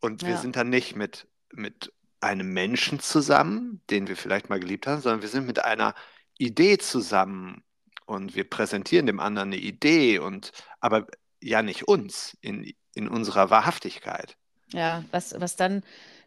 Und 0.00 0.22
wir 0.22 0.30
ja. 0.30 0.36
sind 0.36 0.54
dann 0.54 0.68
nicht 0.68 0.94
mit, 0.94 1.26
mit 1.50 1.92
einem 2.20 2.52
Menschen 2.52 3.00
zusammen, 3.00 3.80
den 3.90 4.08
wir 4.08 4.16
vielleicht 4.16 4.48
mal 4.48 4.60
geliebt 4.60 4.86
haben, 4.86 5.00
sondern 5.00 5.22
wir 5.22 5.28
sind 5.28 5.46
mit 5.46 5.64
einer 5.64 5.94
Idee 6.36 6.78
zusammen 6.78 7.62
und 8.06 8.34
wir 8.34 8.48
präsentieren 8.48 9.06
dem 9.06 9.20
anderen 9.20 9.50
eine 9.50 9.60
Idee 9.60 10.18
und 10.18 10.52
aber 10.80 11.06
ja 11.40 11.62
nicht 11.62 11.86
uns 11.86 12.36
in, 12.40 12.72
in 12.94 13.08
unserer 13.08 13.50
Wahrhaftigkeit. 13.50 14.36
Ja, 14.72 15.04
was, 15.10 15.34
was 15.38 15.56
dann 15.56 15.82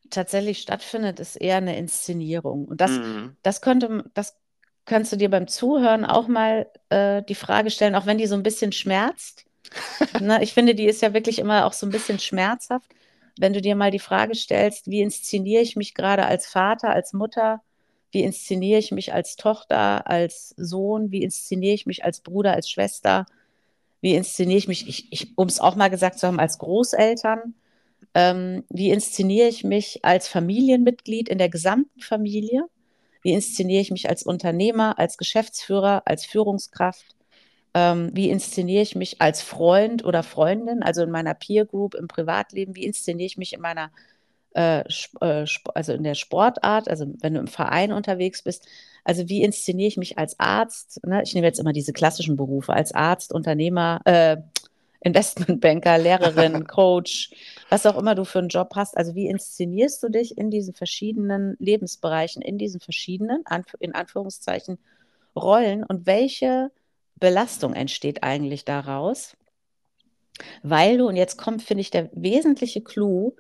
tatsächlich 0.10 0.60
stattfindet, 0.60 1.20
ist 1.20 1.36
eher 1.36 1.58
eine 1.58 1.78
Inszenierung. 1.78 2.66
Und 2.66 2.82
das, 2.82 2.92
mhm. 2.92 3.36
das 3.44 3.62
könnte, 3.62 4.10
das 4.14 4.36
kannst 4.86 5.12
du 5.12 5.18
dir 5.18 5.30
beim 5.30 5.48
Zuhören 5.48 6.06
auch 6.06 6.28
mal 6.28 6.68
äh, 6.90 7.22
die 7.24 7.36
Frage 7.36 7.72
stellen, 7.72 7.96
auch 7.96 8.06
wenn 8.06 8.18
die 8.18 8.28
so 8.28 8.36
ein 8.36 8.44
bisschen 8.44 8.72
schmerzt. 8.72 9.46
ne, 10.20 10.44
ich 10.44 10.54
finde, 10.54 10.76
die 10.76 10.86
ist 10.86 11.02
ja 11.02 11.14
wirklich 11.14 11.40
immer 11.40 11.66
auch 11.66 11.74
so 11.74 11.86
ein 11.86 11.92
bisschen 11.92 12.20
schmerzhaft. 12.20 12.92
Wenn 13.42 13.54
du 13.54 13.62
dir 13.62 13.76
mal 13.76 13.90
die 13.90 13.98
Frage 13.98 14.36
stellst, 14.36 14.88
wie 14.88 15.02
inszeniere 15.02 15.64
ich 15.64 15.76
mich 15.76 15.96
gerade 15.96 16.28
als 16.28 16.46
Vater, 16.46 16.92
als 16.92 17.12
Mutter, 17.12 17.64
wie 18.12 18.22
inszeniere 18.22 18.78
ich 18.78 18.92
mich 18.92 19.14
als 19.14 19.36
Tochter, 19.36 20.08
als 20.08 20.54
Sohn, 20.58 21.10
wie 21.10 21.24
inszeniere 21.24 21.74
ich 21.74 21.88
mich 21.88 22.06
als 22.06 22.22
Bruder, 22.22 22.54
als 22.54 22.70
Schwester, 22.70 23.26
wie 24.00 24.14
inszeniere 24.14 24.60
ich 24.60 24.68
mich, 24.68 24.88
ich, 24.88 25.12
ich, 25.12 25.36
um 25.38 25.48
es 25.48 25.60
auch 25.60 25.76
mal 25.76 25.88
gesagt 25.88 26.20
zu 26.20 26.28
haben, 26.28 26.40
als 26.40 26.60
Großeltern, 26.60 27.56
ähm, 28.14 28.64
wie 28.70 28.92
inszeniere 28.92 29.48
ich 29.48 29.64
mich 29.64 30.06
als 30.06 30.28
Familienmitglied 30.28 31.28
in 31.28 31.40
der 31.40 31.50
gesamten 31.50 32.00
Familie, 32.00 32.66
wie 33.24 33.34
inszeniere 33.34 33.82
ich 33.82 33.90
mich 33.90 34.08
als 34.08 34.22
Unternehmer, 34.22 35.00
als 35.00 35.18
Geschäftsführer, 35.18 36.04
als 36.06 36.28
Führungskraft, 36.28 37.16
ähm, 37.74 38.12
wie 38.14 38.30
inszeniere 38.30 38.82
ich 38.82 38.96
mich 38.96 39.22
als 39.22 39.42
Freund 39.42 40.04
oder 40.04 40.24
Freundin, 40.24 40.84
also 40.84 41.04
in 41.04 41.12
meiner 41.12 41.34
Peer 41.34 41.66
Group, 41.66 41.96
im 41.96 42.08
Privatleben, 42.08 42.76
wie 42.76 42.86
inszeniere 42.86 43.28
ich 43.28 43.38
mich 43.38 43.54
in 43.54 43.62
meiner 43.62 43.92
äh, 44.54 44.84
äh 45.22 45.46
also 45.74 45.94
in 45.94 46.04
der 46.04 46.16
Sportart, 46.16 46.90
also 46.90 47.06
wenn 47.22 47.36
du 47.36 47.40
im 47.40 47.48
Verein 47.48 47.94
unterwegs 47.94 48.44
bist, 48.44 48.68
also 49.04 49.30
wie 49.30 49.42
inszeniere 49.42 49.88
ich 49.88 49.98
mich 49.98 50.18
als 50.18 50.40
Arzt? 50.40 51.00
Ne? 51.06 51.24
Ich 51.24 51.34
nehme 51.34 51.48
jetzt 51.48 51.60
immer 51.60 51.74
diese 51.74 51.94
klassischen 51.94 52.36
Berufe 52.36 52.74
als 52.74 52.94
Arzt, 52.94 53.34
Unternehmer, 53.34 54.02
äh, 54.06 54.38
Investmentbanker, 55.00 55.98
Lehrerin, 55.98 56.68
Coach, 56.68 57.32
was 57.70 57.86
auch 57.86 57.98
immer 57.98 58.14
du 58.14 58.26
für 58.26 58.40
einen 58.40 58.50
Job 58.50 58.72
hast. 58.76 58.96
Also 58.98 59.16
wie 59.16 59.28
inszenierst 59.28 60.04
du 60.04 60.10
dich 60.10 60.38
in 60.38 60.52
diesen 60.52 60.76
verschiedenen 60.76 61.56
Lebensbereichen, 61.60 62.42
in 62.42 62.58
diesen 62.58 62.80
verschiedenen, 62.80 63.44
in 63.80 63.96
Anführungszeichen, 63.96 64.78
Rollen 65.36 65.84
und 65.84 66.06
welche 66.06 66.72
Belastung 67.22 67.74
entsteht 67.74 68.24
eigentlich 68.24 68.66
daraus? 68.66 69.38
Weil 70.64 70.98
du, 70.98 71.08
und 71.08 71.16
jetzt 71.16 71.38
kommt, 71.38 71.62
finde 71.62 71.82
ich, 71.82 71.92
der 71.92 72.10
wesentliche 72.14 72.82
Clou, 72.82 73.36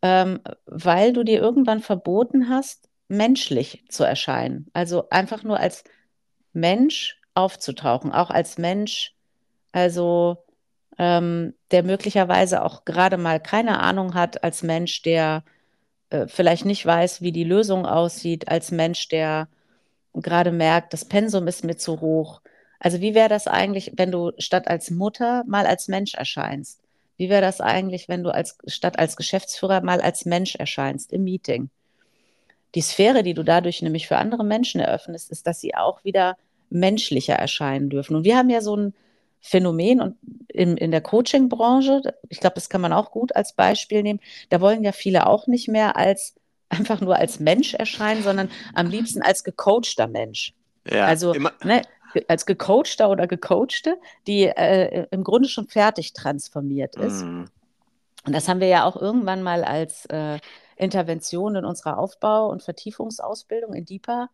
ähm, 0.00 0.40
weil 0.64 1.12
du 1.12 1.24
dir 1.24 1.40
irgendwann 1.40 1.80
verboten 1.80 2.48
hast, 2.48 2.88
menschlich 3.08 3.84
zu 3.90 4.04
erscheinen. 4.04 4.68
Also 4.72 5.10
einfach 5.10 5.42
nur 5.42 5.58
als 5.58 5.84
Mensch 6.54 7.20
aufzutauchen, 7.34 8.12
auch 8.12 8.30
als 8.30 8.56
Mensch, 8.56 9.14
also 9.72 10.38
ähm, 10.98 11.54
der 11.70 11.82
möglicherweise 11.82 12.62
auch 12.62 12.84
gerade 12.84 13.16
mal 13.16 13.40
keine 13.40 13.80
Ahnung 13.80 14.14
hat, 14.14 14.44
als 14.44 14.62
Mensch, 14.62 15.02
der 15.02 15.42
äh, 16.10 16.28
vielleicht 16.28 16.64
nicht 16.64 16.86
weiß, 16.86 17.20
wie 17.22 17.32
die 17.32 17.44
Lösung 17.44 17.86
aussieht, 17.86 18.48
als 18.48 18.70
Mensch, 18.70 19.08
der 19.08 19.48
gerade 20.14 20.52
merkt, 20.52 20.92
das 20.92 21.04
Pensum 21.04 21.48
ist 21.48 21.64
mir 21.64 21.76
zu 21.76 22.00
hoch. 22.00 22.40
Also 22.80 23.00
wie 23.00 23.14
wäre 23.14 23.28
das 23.28 23.46
eigentlich, 23.46 23.92
wenn 23.96 24.10
du 24.10 24.32
statt 24.38 24.68
als 24.68 24.90
Mutter 24.90 25.44
mal 25.46 25.66
als 25.66 25.88
Mensch 25.88 26.14
erscheinst? 26.14 26.80
Wie 27.16 27.28
wäre 27.30 27.42
das 27.42 27.60
eigentlich, 27.60 28.08
wenn 28.08 28.22
du 28.22 28.30
als, 28.30 28.58
statt 28.66 28.98
als 28.98 29.16
Geschäftsführer 29.16 29.80
mal 29.82 30.00
als 30.00 30.24
Mensch 30.24 30.56
erscheinst 30.56 31.12
im 31.12 31.24
Meeting? 31.24 31.70
Die 32.74 32.82
Sphäre, 32.82 33.22
die 33.22 33.34
du 33.34 33.44
dadurch 33.44 33.82
nämlich 33.82 34.08
für 34.08 34.16
andere 34.18 34.44
Menschen 34.44 34.80
eröffnest, 34.80 35.30
ist, 35.30 35.46
dass 35.46 35.60
sie 35.60 35.74
auch 35.76 36.02
wieder 36.04 36.36
menschlicher 36.70 37.34
erscheinen 37.34 37.88
dürfen. 37.88 38.16
Und 38.16 38.24
wir 38.24 38.36
haben 38.36 38.50
ja 38.50 38.60
so 38.60 38.76
ein 38.76 38.94
Phänomen 39.40 40.00
und 40.00 40.16
in, 40.48 40.76
in 40.76 40.90
der 40.90 41.02
Coaching-Branche, 41.02 42.00
ich 42.30 42.40
glaube, 42.40 42.54
das 42.54 42.68
kann 42.68 42.80
man 42.80 42.92
auch 42.92 43.10
gut 43.10 43.36
als 43.36 43.52
Beispiel 43.52 44.02
nehmen, 44.02 44.20
da 44.48 44.60
wollen 44.60 44.82
ja 44.82 44.92
viele 44.92 45.26
auch 45.26 45.46
nicht 45.46 45.68
mehr 45.68 45.96
als 45.96 46.34
einfach 46.68 47.00
nur 47.00 47.16
als 47.16 47.40
Mensch 47.40 47.74
erscheinen, 47.74 48.22
sondern 48.22 48.50
am 48.74 48.88
liebsten 48.88 49.22
als 49.22 49.44
gecoachter 49.44 50.08
Mensch. 50.08 50.54
Ja, 50.90 51.04
also 51.06 51.34
ne, 51.62 51.82
als 52.28 52.46
gecoachter 52.46 53.10
oder 53.10 53.26
gecoachte, 53.26 53.98
die 54.26 54.44
äh, 54.44 55.06
im 55.10 55.24
Grunde 55.24 55.48
schon 55.48 55.66
fertig 55.66 56.12
transformiert 56.12 56.96
ist. 56.96 57.22
Mm. 57.22 57.44
Und 58.26 58.32
das 58.32 58.48
haben 58.48 58.60
wir 58.60 58.68
ja 58.68 58.84
auch 58.84 58.96
irgendwann 58.96 59.42
mal 59.42 59.64
als 59.64 60.06
äh, 60.06 60.38
Intervention 60.76 61.56
in 61.56 61.64
unserer 61.64 61.98
Aufbau- 61.98 62.48
und 62.48 62.62
Vertiefungsausbildung 62.62 63.74
in 63.74 63.84
DIPA 63.84 64.28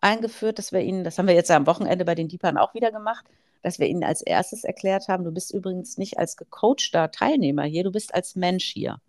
eingeführt, 0.00 0.58
dass 0.58 0.72
wir 0.72 0.80
ihnen, 0.80 1.04
das 1.04 1.18
haben 1.18 1.28
wir 1.28 1.34
jetzt 1.34 1.50
am 1.50 1.66
Wochenende 1.66 2.04
bei 2.04 2.14
den 2.14 2.28
DIPAN 2.28 2.56
auch 2.56 2.74
wieder 2.74 2.92
gemacht, 2.92 3.24
dass 3.62 3.78
wir 3.78 3.86
ihnen 3.86 4.04
als 4.04 4.22
erstes 4.22 4.64
erklärt 4.64 5.08
haben, 5.08 5.24
du 5.24 5.32
bist 5.32 5.52
übrigens 5.52 5.98
nicht 5.98 6.18
als 6.18 6.36
gecoachter 6.36 7.10
Teilnehmer 7.10 7.64
hier, 7.64 7.84
du 7.84 7.90
bist 7.90 8.14
als 8.14 8.36
Mensch 8.36 8.66
hier. 8.66 9.00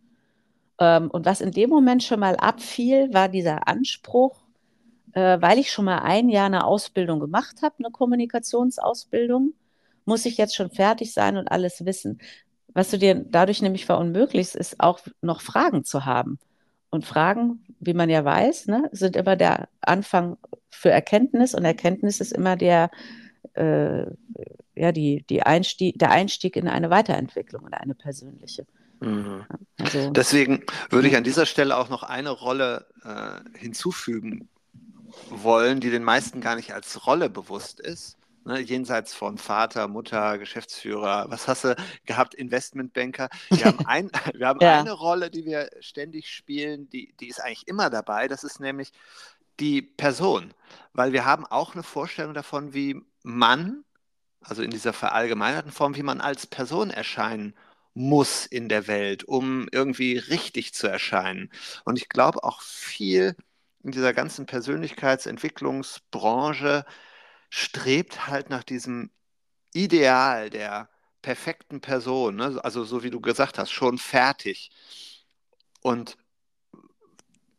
Ähm, 0.79 1.11
und 1.11 1.25
was 1.25 1.41
in 1.41 1.51
dem 1.51 1.69
Moment 1.69 2.03
schon 2.03 2.19
mal 2.19 2.35
abfiel, 2.35 3.13
war 3.13 3.29
dieser 3.29 3.67
Anspruch, 3.67 4.41
äh, 5.13 5.41
weil 5.41 5.59
ich 5.59 5.71
schon 5.71 5.85
mal 5.85 5.99
ein 5.99 6.29
Jahr 6.29 6.45
eine 6.45 6.65
Ausbildung 6.65 7.19
gemacht 7.19 7.61
habe, 7.61 7.75
eine 7.79 7.91
Kommunikationsausbildung, 7.91 9.53
muss 10.05 10.25
ich 10.25 10.37
jetzt 10.37 10.55
schon 10.55 10.71
fertig 10.71 11.13
sein 11.13 11.37
und 11.37 11.51
alles 11.51 11.85
wissen. 11.85 12.19
Was 12.73 12.91
du 12.91 12.97
dir 12.97 13.15
dadurch 13.15 13.61
nämlich 13.61 13.85
verunmöglichst, 13.85 14.55
ist 14.55 14.79
auch 14.79 14.99
noch 15.21 15.41
Fragen 15.41 15.83
zu 15.83 16.05
haben. 16.05 16.39
Und 16.91 17.05
Fragen, 17.05 17.63
wie 17.79 17.93
man 17.93 18.09
ja 18.09 18.25
weiß, 18.25 18.67
ne, 18.67 18.89
sind 18.91 19.15
immer 19.15 19.35
der 19.35 19.69
Anfang 19.81 20.37
für 20.69 20.89
Erkenntnis 20.89 21.53
und 21.53 21.65
Erkenntnis 21.65 22.19
ist 22.19 22.33
immer 22.33 22.55
der, 22.55 22.89
äh, 23.53 24.05
ja, 24.75 24.91
die, 24.91 25.23
die 25.29 25.43
Einstieg, 25.43 25.99
der 25.99 26.11
Einstieg 26.11 26.55
in 26.55 26.67
eine 26.67 26.89
Weiterentwicklung, 26.89 27.67
in 27.67 27.73
eine 27.73 27.93
persönliche. 27.93 28.65
Mhm. 29.01 29.45
Also, 29.79 30.09
Deswegen 30.11 30.63
würde 30.89 31.07
ich 31.07 31.15
an 31.15 31.23
dieser 31.23 31.45
Stelle 31.45 31.77
auch 31.77 31.89
noch 31.89 32.03
eine 32.03 32.31
Rolle 32.31 32.87
äh, 33.03 33.57
hinzufügen 33.57 34.49
wollen, 35.29 35.79
die 35.79 35.89
den 35.89 36.03
meisten 36.03 36.41
gar 36.41 36.55
nicht 36.55 36.73
als 36.73 37.05
Rolle 37.05 37.29
bewusst 37.29 37.79
ist. 37.79 38.17
Ne, 38.45 38.59
jenseits 38.59 39.13
von 39.13 39.37
Vater, 39.37 39.87
Mutter, 39.87 40.37
Geschäftsführer, 40.37 41.25
was 41.29 41.47
hast 41.47 41.65
du 41.65 41.75
gehabt, 42.05 42.33
Investmentbanker. 42.33 43.29
Wir 43.49 43.65
haben, 43.65 43.85
ein, 43.85 44.09
wir 44.33 44.47
haben 44.47 44.59
ja. 44.61 44.79
eine 44.79 44.93
Rolle, 44.93 45.29
die 45.29 45.45
wir 45.45 45.69
ständig 45.81 46.29
spielen, 46.29 46.89
die, 46.89 47.13
die 47.19 47.27
ist 47.27 47.41
eigentlich 47.41 47.67
immer 47.67 47.89
dabei. 47.89 48.27
Das 48.27 48.43
ist 48.43 48.59
nämlich 48.59 48.91
die 49.59 49.81
Person, 49.81 50.53
weil 50.93 51.11
wir 51.11 51.25
haben 51.25 51.45
auch 51.45 51.73
eine 51.73 51.83
Vorstellung 51.83 52.33
davon, 52.33 52.73
wie 52.73 53.01
man, 53.23 53.83
also 54.41 54.61
in 54.63 54.71
dieser 54.71 54.93
verallgemeinerten 54.93 55.71
Form, 55.71 55.95
wie 55.95 56.03
man 56.03 56.21
als 56.21 56.47
Person 56.47 56.91
erscheinen 56.91 57.53
muss 57.93 58.45
in 58.45 58.69
der 58.69 58.87
Welt, 58.87 59.25
um 59.25 59.67
irgendwie 59.71 60.17
richtig 60.17 60.73
zu 60.73 60.87
erscheinen. 60.87 61.51
Und 61.83 61.97
ich 61.97 62.07
glaube 62.07 62.43
auch 62.43 62.61
viel 62.61 63.35
in 63.83 63.91
dieser 63.91 64.13
ganzen 64.13 64.45
Persönlichkeitsentwicklungsbranche 64.45 66.85
strebt 67.49 68.27
halt 68.27 68.49
nach 68.49 68.63
diesem 68.63 69.11
Ideal 69.73 70.49
der 70.49 70.89
perfekten 71.21 71.81
Person, 71.81 72.37
ne? 72.37 72.59
also 72.63 72.83
so 72.83 73.03
wie 73.03 73.09
du 73.09 73.21
gesagt 73.21 73.57
hast, 73.57 73.71
schon 73.71 73.97
fertig. 73.97 74.71
Und 75.81 76.17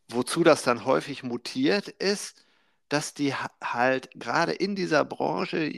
wozu 0.09 0.45
das 0.45 0.63
dann 0.63 0.85
häufig 0.85 1.23
mutiert 1.23 1.89
ist, 1.89 2.45
dass 2.89 3.15
die 3.15 3.35
halt 3.35 4.11
gerade 4.15 4.53
in 4.53 4.75
dieser 4.75 5.05
Branche 5.05 5.73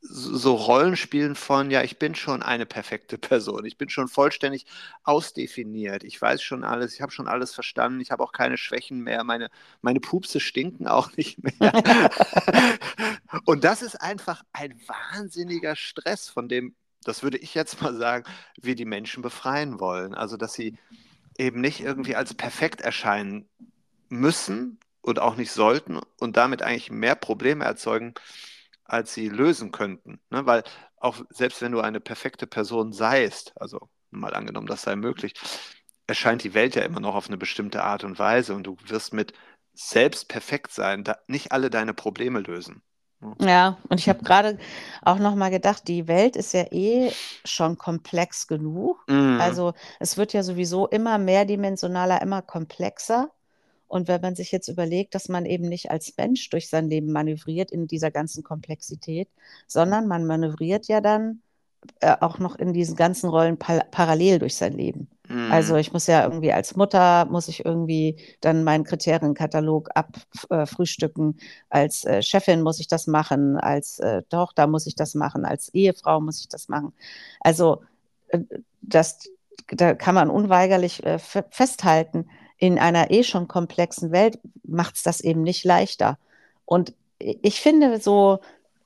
so 0.00 0.54
Rollen 0.54 0.96
spielen 0.96 1.34
von, 1.34 1.70
ja, 1.70 1.82
ich 1.82 1.98
bin 1.98 2.14
schon 2.14 2.42
eine 2.42 2.66
perfekte 2.66 3.18
Person, 3.18 3.64
ich 3.64 3.76
bin 3.76 3.88
schon 3.88 4.08
vollständig 4.08 4.66
ausdefiniert, 5.02 6.04
ich 6.04 6.20
weiß 6.20 6.42
schon 6.42 6.64
alles, 6.64 6.94
ich 6.94 7.02
habe 7.02 7.12
schon 7.12 7.28
alles 7.28 7.54
verstanden, 7.54 8.00
ich 8.00 8.10
habe 8.10 8.22
auch 8.22 8.32
keine 8.32 8.56
Schwächen 8.56 9.00
mehr, 9.00 9.24
meine, 9.24 9.50
meine 9.82 10.00
Pupse 10.00 10.40
stinken 10.40 10.86
auch 10.86 11.16
nicht 11.16 11.42
mehr. 11.42 11.72
Und 13.44 13.64
das 13.64 13.82
ist 13.82 13.96
einfach 13.96 14.42
ein 14.52 14.80
wahnsinniger 14.86 15.76
Stress, 15.76 16.28
von 16.28 16.48
dem, 16.48 16.74
das 17.04 17.22
würde 17.22 17.38
ich 17.38 17.54
jetzt 17.54 17.80
mal 17.82 17.94
sagen, 17.94 18.24
wir 18.60 18.74
die 18.74 18.84
Menschen 18.84 19.22
befreien 19.22 19.80
wollen. 19.80 20.14
Also, 20.14 20.36
dass 20.36 20.52
sie 20.52 20.76
eben 21.38 21.60
nicht 21.60 21.80
irgendwie 21.80 22.16
als 22.16 22.34
perfekt 22.34 22.80
erscheinen 22.80 23.48
müssen 24.08 24.78
und 25.00 25.18
auch 25.18 25.36
nicht 25.36 25.52
sollten 25.52 25.98
und 26.18 26.36
damit 26.36 26.62
eigentlich 26.62 26.90
mehr 26.90 27.14
Probleme 27.14 27.64
erzeugen, 27.64 28.14
als 28.88 29.14
sie 29.14 29.28
lösen 29.28 29.70
könnten. 29.70 30.20
Ne? 30.30 30.44
Weil 30.46 30.64
auch 30.96 31.20
selbst 31.30 31.62
wenn 31.62 31.72
du 31.72 31.80
eine 31.80 32.00
perfekte 32.00 32.46
Person 32.46 32.92
seist, 32.92 33.52
also 33.60 33.88
mal 34.10 34.34
angenommen, 34.34 34.66
das 34.66 34.82
sei 34.82 34.96
möglich, 34.96 35.34
erscheint 36.06 36.42
die 36.42 36.54
Welt 36.54 36.74
ja 36.74 36.82
immer 36.82 37.00
noch 37.00 37.14
auf 37.14 37.28
eine 37.28 37.36
bestimmte 37.36 37.84
Art 37.84 38.02
und 38.02 38.18
Weise 38.18 38.54
und 38.54 38.64
du 38.64 38.76
wirst 38.86 39.12
mit 39.12 39.34
selbst 39.74 40.28
perfekt 40.28 40.72
sein, 40.72 41.04
nicht 41.28 41.52
alle 41.52 41.70
deine 41.70 41.94
Probleme 41.94 42.40
lösen. 42.40 42.82
Ja, 43.40 43.78
und 43.88 43.98
ich 43.98 44.08
habe 44.08 44.22
gerade 44.22 44.58
auch 45.02 45.18
noch 45.18 45.34
mal 45.34 45.50
gedacht, 45.50 45.88
die 45.88 46.06
Welt 46.06 46.36
ist 46.36 46.54
ja 46.54 46.64
eh 46.70 47.12
schon 47.44 47.76
komplex 47.76 48.46
genug. 48.46 49.04
Mhm. 49.08 49.40
Also 49.40 49.74
es 49.98 50.16
wird 50.16 50.32
ja 50.32 50.42
sowieso 50.42 50.86
immer 50.86 51.18
mehrdimensionaler, 51.18 52.22
immer 52.22 52.42
komplexer. 52.42 53.30
Und 53.88 54.06
wenn 54.06 54.20
man 54.20 54.36
sich 54.36 54.52
jetzt 54.52 54.68
überlegt, 54.68 55.14
dass 55.14 55.28
man 55.28 55.46
eben 55.46 55.68
nicht 55.68 55.90
als 55.90 56.14
Mensch 56.16 56.48
durch 56.50 56.68
sein 56.68 56.88
Leben 56.88 57.10
manövriert 57.10 57.70
in 57.70 57.86
dieser 57.86 58.10
ganzen 58.10 58.44
Komplexität, 58.44 59.28
sondern 59.66 60.06
man 60.06 60.26
manövriert 60.26 60.86
ja 60.86 61.00
dann 61.00 61.42
äh, 62.00 62.16
auch 62.20 62.38
noch 62.38 62.56
in 62.56 62.72
diesen 62.72 62.96
ganzen 62.96 63.28
Rollen 63.30 63.56
pa 63.56 63.80
parallel 63.90 64.40
durch 64.40 64.56
sein 64.56 64.72
Leben. 64.72 65.08
Mhm. 65.28 65.52
Also 65.52 65.76
ich 65.76 65.92
muss 65.92 66.06
ja 66.06 66.24
irgendwie 66.24 66.52
als 66.52 66.76
Mutter, 66.76 67.26
muss 67.26 67.48
ich 67.48 67.64
irgendwie 67.64 68.16
dann 68.40 68.64
meinen 68.64 68.84
Kriterienkatalog 68.84 69.90
abfrühstücken. 69.94 71.38
Äh, 71.38 71.42
als 71.70 72.04
äh, 72.04 72.22
Chefin 72.22 72.62
muss 72.62 72.80
ich 72.80 72.88
das 72.88 73.06
machen, 73.06 73.56
als 73.56 74.00
äh, 74.00 74.22
Tochter 74.24 74.66
muss 74.66 74.86
ich 74.86 74.96
das 74.96 75.14
machen, 75.14 75.44
als 75.44 75.68
Ehefrau 75.72 76.20
muss 76.20 76.40
ich 76.40 76.48
das 76.48 76.68
machen. 76.68 76.92
Also 77.40 77.82
äh, 78.28 78.40
das, 78.82 79.28
da 79.68 79.94
kann 79.94 80.14
man 80.14 80.30
unweigerlich 80.30 81.02
festhalten, 81.50 82.28
in 82.58 82.78
einer 82.78 83.10
eh 83.10 83.22
schon 83.22 83.48
komplexen 83.48 84.12
Welt 84.12 84.38
macht 84.64 84.96
es 84.96 85.02
das 85.02 85.20
eben 85.20 85.42
nicht 85.42 85.64
leichter. 85.64 86.18
Und 86.64 86.92
ich 87.18 87.60
finde 87.60 88.00
so 88.00 88.40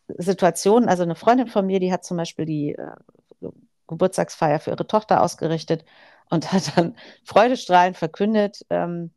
Situationen, 0.08 0.88
also 0.88 1.02
eine 1.02 1.14
Freundin 1.14 1.48
von 1.48 1.66
mir, 1.66 1.80
die 1.80 1.92
hat 1.92 2.04
zum 2.04 2.16
Beispiel 2.16 2.44
die 2.44 2.74
äh, 2.74 3.48
Geburtstagsfeier 3.88 4.60
für 4.60 4.70
ihre 4.70 4.86
Tochter 4.86 5.22
ausgerichtet 5.22 5.84
und 6.30 6.52
hat 6.52 6.76
dann 6.76 6.96
freudestrahlend 7.24 7.96
verkündet, 7.96 8.64
ähm, 8.70 9.10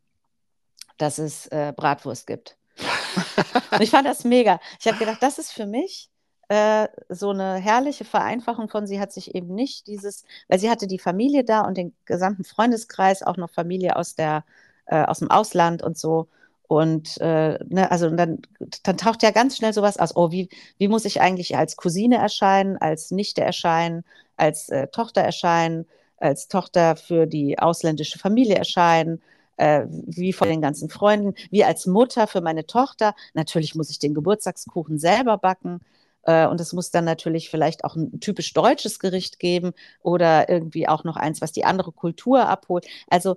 dass 0.98 1.18
es 1.18 1.46
äh, 1.48 1.72
Bratwurst 1.76 2.26
gibt. 2.26 2.56
und 3.70 3.80
ich 3.80 3.90
fand 3.90 4.06
das 4.06 4.24
mega. 4.24 4.60
Ich 4.80 4.86
habe 4.86 4.98
gedacht, 4.98 5.22
das 5.22 5.38
ist 5.38 5.52
für 5.52 5.66
mich 5.66 6.10
äh, 6.48 6.88
so 7.08 7.30
eine 7.30 7.56
herrliche 7.56 8.04
Vereinfachung 8.04 8.68
von 8.68 8.86
sie 8.86 9.00
hat 9.00 9.12
sich 9.12 9.34
eben 9.34 9.54
nicht 9.54 9.86
dieses, 9.86 10.24
weil 10.48 10.58
sie 10.58 10.70
hatte 10.70 10.86
die 10.86 10.98
Familie 10.98 11.44
da 11.44 11.62
und 11.62 11.76
den 11.76 11.92
gesamten 12.04 12.44
Freundeskreis, 12.44 13.22
auch 13.22 13.36
noch 13.36 13.50
Familie 13.50 13.96
aus 13.96 14.14
der 14.14 14.44
äh, 14.86 15.02
aus 15.04 15.18
dem 15.20 15.30
Ausland 15.30 15.82
und 15.82 15.98
so. 15.98 16.28
Und 16.68 17.18
äh, 17.20 17.58
ne, 17.68 17.90
also 17.90 18.10
dann, 18.10 18.42
dann 18.82 18.96
taucht 18.96 19.22
ja 19.22 19.30
ganz 19.30 19.56
schnell 19.56 19.72
sowas 19.72 19.98
aus. 19.98 20.16
Oh, 20.16 20.30
wie, 20.32 20.48
wie 20.78 20.88
muss 20.88 21.04
ich 21.04 21.20
eigentlich 21.20 21.56
als 21.56 21.76
Cousine 21.76 22.16
erscheinen, 22.16 22.76
als 22.76 23.10
Nichte 23.12 23.42
erscheinen, 23.42 24.04
als 24.36 24.68
äh, 24.70 24.88
Tochter 24.88 25.22
erscheinen, 25.22 25.86
als 26.18 26.48
Tochter 26.48 26.96
für 26.96 27.26
die 27.26 27.58
ausländische 27.58 28.18
Familie 28.18 28.56
erscheinen? 28.56 29.22
Äh, 29.58 29.86
wie 29.88 30.34
von 30.34 30.48
den 30.48 30.60
ganzen 30.60 30.90
Freunden, 30.90 31.34
wie 31.50 31.64
als 31.64 31.86
Mutter 31.86 32.26
für 32.26 32.42
meine 32.42 32.66
Tochter. 32.66 33.14
Natürlich 33.32 33.74
muss 33.74 33.88
ich 33.88 33.98
den 33.98 34.12
Geburtstagskuchen 34.12 34.98
selber 34.98 35.38
backen. 35.38 35.80
Äh, 36.26 36.46
und 36.46 36.60
es 36.60 36.72
muss 36.72 36.90
dann 36.90 37.04
natürlich 37.04 37.48
vielleicht 37.48 37.84
auch 37.84 37.96
ein 37.96 38.20
typisch 38.20 38.52
deutsches 38.52 38.98
Gericht 38.98 39.38
geben 39.38 39.72
oder 40.02 40.48
irgendwie 40.48 40.88
auch 40.88 41.04
noch 41.04 41.16
eins, 41.16 41.40
was 41.40 41.52
die 41.52 41.64
andere 41.64 41.92
Kultur 41.92 42.48
abholt. 42.48 42.86
Also 43.08 43.36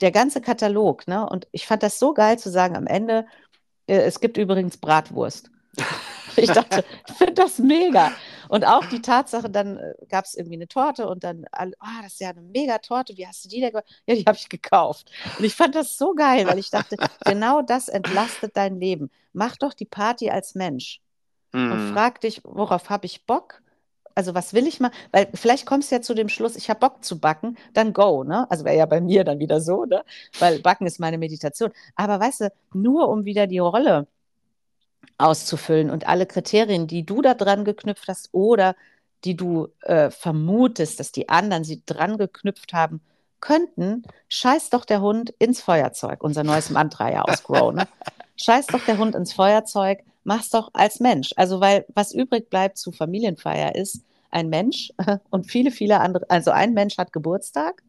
der 0.00 0.12
ganze 0.12 0.40
Katalog, 0.40 1.08
ne? 1.08 1.28
Und 1.28 1.48
ich 1.52 1.66
fand 1.66 1.82
das 1.82 1.98
so 1.98 2.12
geil 2.14 2.38
zu 2.38 2.50
sagen 2.50 2.76
am 2.76 2.86
Ende, 2.86 3.26
äh, 3.86 3.98
es 4.00 4.20
gibt 4.20 4.36
übrigens 4.36 4.76
Bratwurst. 4.76 5.50
ich 6.36 6.50
dachte, 6.50 6.84
ich 7.08 7.14
finde 7.14 7.34
das 7.34 7.58
mega. 7.58 8.12
Und 8.48 8.66
auch 8.66 8.84
die 8.86 9.00
Tatsache, 9.00 9.48
dann 9.48 9.78
äh, 9.78 9.94
gab 10.08 10.24
es 10.26 10.34
irgendwie 10.34 10.56
eine 10.56 10.68
Torte 10.68 11.08
und 11.08 11.24
dann, 11.24 11.46
oh, 11.52 12.02
das 12.02 12.14
ist 12.14 12.20
ja 12.20 12.30
eine 12.30 12.42
mega 12.42 12.78
Torte, 12.78 13.16
wie 13.16 13.26
hast 13.26 13.44
du 13.44 13.48
die 13.48 13.60
denn 13.60 13.70
gekauft? 13.70 13.88
Ja, 14.06 14.14
die 14.14 14.24
habe 14.24 14.36
ich 14.36 14.48
gekauft. 14.48 15.10
Und 15.38 15.44
ich 15.44 15.54
fand 15.54 15.74
das 15.74 15.96
so 15.96 16.14
geil, 16.14 16.46
weil 16.46 16.58
ich 16.58 16.70
dachte, 16.70 16.96
genau 17.24 17.62
das 17.62 17.88
entlastet 17.88 18.56
dein 18.56 18.78
Leben. 18.78 19.10
Mach 19.32 19.56
doch 19.56 19.72
die 19.72 19.84
Party 19.86 20.28
als 20.28 20.54
Mensch 20.54 21.00
mhm. 21.52 21.72
und 21.72 21.92
frag 21.92 22.20
dich, 22.20 22.42
worauf 22.44 22.90
habe 22.90 23.06
ich 23.06 23.26
Bock? 23.26 23.62
Also 24.14 24.34
was 24.34 24.54
will 24.54 24.66
ich 24.66 24.80
mal? 24.80 24.90
Weil 25.12 25.28
vielleicht 25.34 25.66
kommst 25.66 25.90
du 25.90 25.96
ja 25.96 26.02
zu 26.02 26.14
dem 26.14 26.28
Schluss, 26.28 26.56
ich 26.56 26.68
habe 26.68 26.80
Bock 26.80 27.04
zu 27.04 27.18
backen, 27.18 27.56
dann 27.72 27.92
go, 27.92 28.24
ne? 28.24 28.50
Also 28.50 28.64
wäre 28.64 28.76
ja 28.76 28.86
bei 28.86 29.00
mir 29.00 29.24
dann 29.24 29.38
wieder 29.38 29.60
so, 29.60 29.84
ne? 29.84 30.04
Weil 30.38 30.58
Backen 30.60 30.86
ist 30.86 31.00
meine 31.00 31.18
Meditation. 31.18 31.70
Aber 31.94 32.20
weißt 32.20 32.40
du, 32.42 32.52
nur 32.74 33.08
um 33.08 33.24
wieder 33.24 33.46
die 33.46 33.58
Rolle 33.58 34.08
auszufüllen 35.18 35.90
und 35.90 36.06
alle 36.08 36.26
Kriterien, 36.26 36.86
die 36.86 37.04
du 37.04 37.22
da 37.22 37.34
dran 37.34 37.64
geknüpft 37.64 38.08
hast 38.08 38.30
oder 38.32 38.74
die 39.24 39.36
du 39.36 39.68
äh, 39.82 40.10
vermutest, 40.10 40.98
dass 40.98 41.12
die 41.12 41.28
anderen 41.28 41.64
sie 41.64 41.82
dran 41.84 42.16
geknüpft 42.16 42.72
haben 42.72 43.00
könnten, 43.40 44.02
scheiß 44.28 44.70
doch 44.70 44.84
der 44.84 45.00
Hund 45.00 45.30
ins 45.38 45.60
Feuerzeug. 45.60 46.22
Unser 46.22 46.44
neues 46.44 46.70
Mantra 46.70 47.10
ja 47.10 47.22
aus 47.22 47.42
Grow, 47.42 47.72
ne? 47.72 47.86
Scheiß 48.36 48.68
doch 48.68 48.84
der 48.86 48.96
Hund 48.96 49.14
ins 49.14 49.34
Feuerzeug 49.34 50.00
mach's 50.24 50.50
doch 50.50 50.70
als 50.72 51.00
Mensch. 51.00 51.30
Also, 51.36 51.60
weil 51.60 51.84
was 51.94 52.12
übrig 52.12 52.50
bleibt 52.50 52.78
zu 52.78 52.92
Familienfeier 52.92 53.74
ist 53.74 54.04
ein 54.30 54.48
Mensch 54.48 54.92
und 55.30 55.50
viele, 55.50 55.70
viele 55.70 56.00
andere, 56.00 56.28
also 56.28 56.50
ein 56.50 56.72
Mensch 56.72 56.98
hat 56.98 57.12
Geburtstag, 57.12 57.82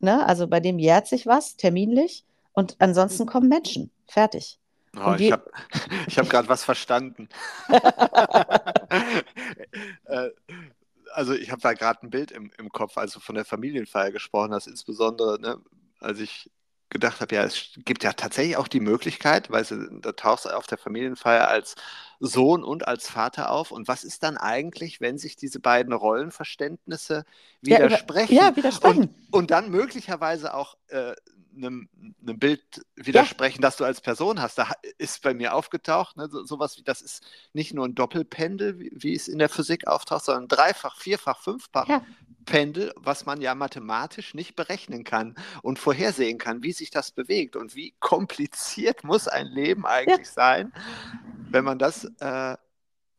ne? 0.00 0.26
also 0.26 0.46
bei 0.46 0.60
dem 0.60 0.78
jährt 0.78 1.06
sich 1.06 1.26
was, 1.26 1.56
terminlich, 1.56 2.24
und 2.52 2.76
ansonsten 2.80 3.26
kommen 3.26 3.48
Menschen. 3.48 3.90
Fertig. 4.06 4.58
Oh, 4.94 5.14
ich 5.18 5.32
habe 5.32 5.50
ich 6.06 6.18
hab 6.18 6.28
gerade 6.28 6.48
was 6.48 6.64
verstanden. 6.64 7.28
Äh, 10.04 10.28
also 11.14 11.32
ich 11.32 11.50
habe 11.50 11.62
da 11.62 11.72
gerade 11.72 12.02
ein 12.02 12.10
Bild 12.10 12.30
im, 12.30 12.50
im 12.58 12.70
Kopf, 12.70 12.98
als 12.98 13.14
du 13.14 13.20
von 13.20 13.34
der 13.34 13.46
Familienfeier 13.46 14.10
gesprochen 14.10 14.52
hast, 14.52 14.66
insbesondere 14.66 15.40
ne, 15.40 15.58
als 15.98 16.20
ich 16.20 16.50
gedacht 16.92 17.20
habe, 17.20 17.34
ja, 17.34 17.42
es 17.44 17.70
gibt 17.84 18.04
ja 18.04 18.12
tatsächlich 18.12 18.56
auch 18.56 18.68
die 18.68 18.80
Möglichkeit, 18.80 19.50
weil 19.50 19.64
du, 19.64 20.00
da 20.00 20.12
tauchst 20.12 20.50
auf 20.50 20.66
der 20.66 20.78
Familienfeier 20.78 21.48
als 21.48 21.74
Sohn 22.20 22.62
und 22.62 22.86
als 22.86 23.08
Vater 23.08 23.50
auf. 23.50 23.72
Und 23.72 23.88
was 23.88 24.04
ist 24.04 24.22
dann 24.22 24.36
eigentlich, 24.36 25.00
wenn 25.00 25.18
sich 25.18 25.34
diese 25.34 25.58
beiden 25.58 25.92
Rollenverständnisse 25.92 27.24
widersprechen? 27.60 28.34
Ja, 28.34 28.42
über, 28.42 28.50
ja 28.50 28.56
widersprechen. 28.56 29.00
Und, 29.02 29.32
und, 29.32 29.50
dann 29.50 29.70
möglicherweise 29.70 30.54
auch 30.54 30.76
äh, 30.88 31.14
einem, 31.56 31.88
einem, 32.20 32.38
Bild 32.38 32.62
widersprechen, 32.96 33.60
ja. 33.62 33.68
das 33.68 33.76
du 33.76 33.84
als 33.84 34.00
Person 34.00 34.40
hast. 34.40 34.58
Da 34.58 34.70
ist 34.98 35.22
bei 35.22 35.34
mir 35.34 35.54
aufgetaucht, 35.54 36.16
ne, 36.16 36.28
so, 36.28 36.44
sowas 36.44 36.78
wie, 36.78 36.82
das 36.82 37.02
ist 37.02 37.24
nicht 37.52 37.74
nur 37.74 37.86
ein 37.86 37.94
Doppelpendel, 37.94 38.78
wie, 38.78 38.90
wie 38.94 39.14
es 39.14 39.28
in 39.28 39.38
der 39.38 39.48
Physik 39.48 39.86
auftaucht, 39.86 40.24
sondern 40.24 40.48
dreifach, 40.48 40.96
vierfach, 40.96 41.40
fünffach 41.40 41.88
ja. 41.88 42.04
Pendel, 42.44 42.92
was 42.96 43.26
man 43.26 43.40
ja 43.40 43.54
mathematisch 43.54 44.34
nicht 44.34 44.56
berechnen 44.56 45.04
kann 45.04 45.36
und 45.62 45.78
vorhersehen 45.78 46.38
kann, 46.38 46.62
wie 46.62 46.72
sich 46.72 46.90
das 46.90 47.12
bewegt 47.12 47.56
und 47.56 47.74
wie 47.74 47.94
kompliziert 48.00 49.04
muss 49.04 49.28
ein 49.28 49.46
Leben 49.46 49.86
eigentlich 49.86 50.28
ja. 50.28 50.32
sein, 50.32 50.72
wenn 51.50 51.64
man 51.64 51.78
das, 51.78 52.04
äh, 52.20 52.56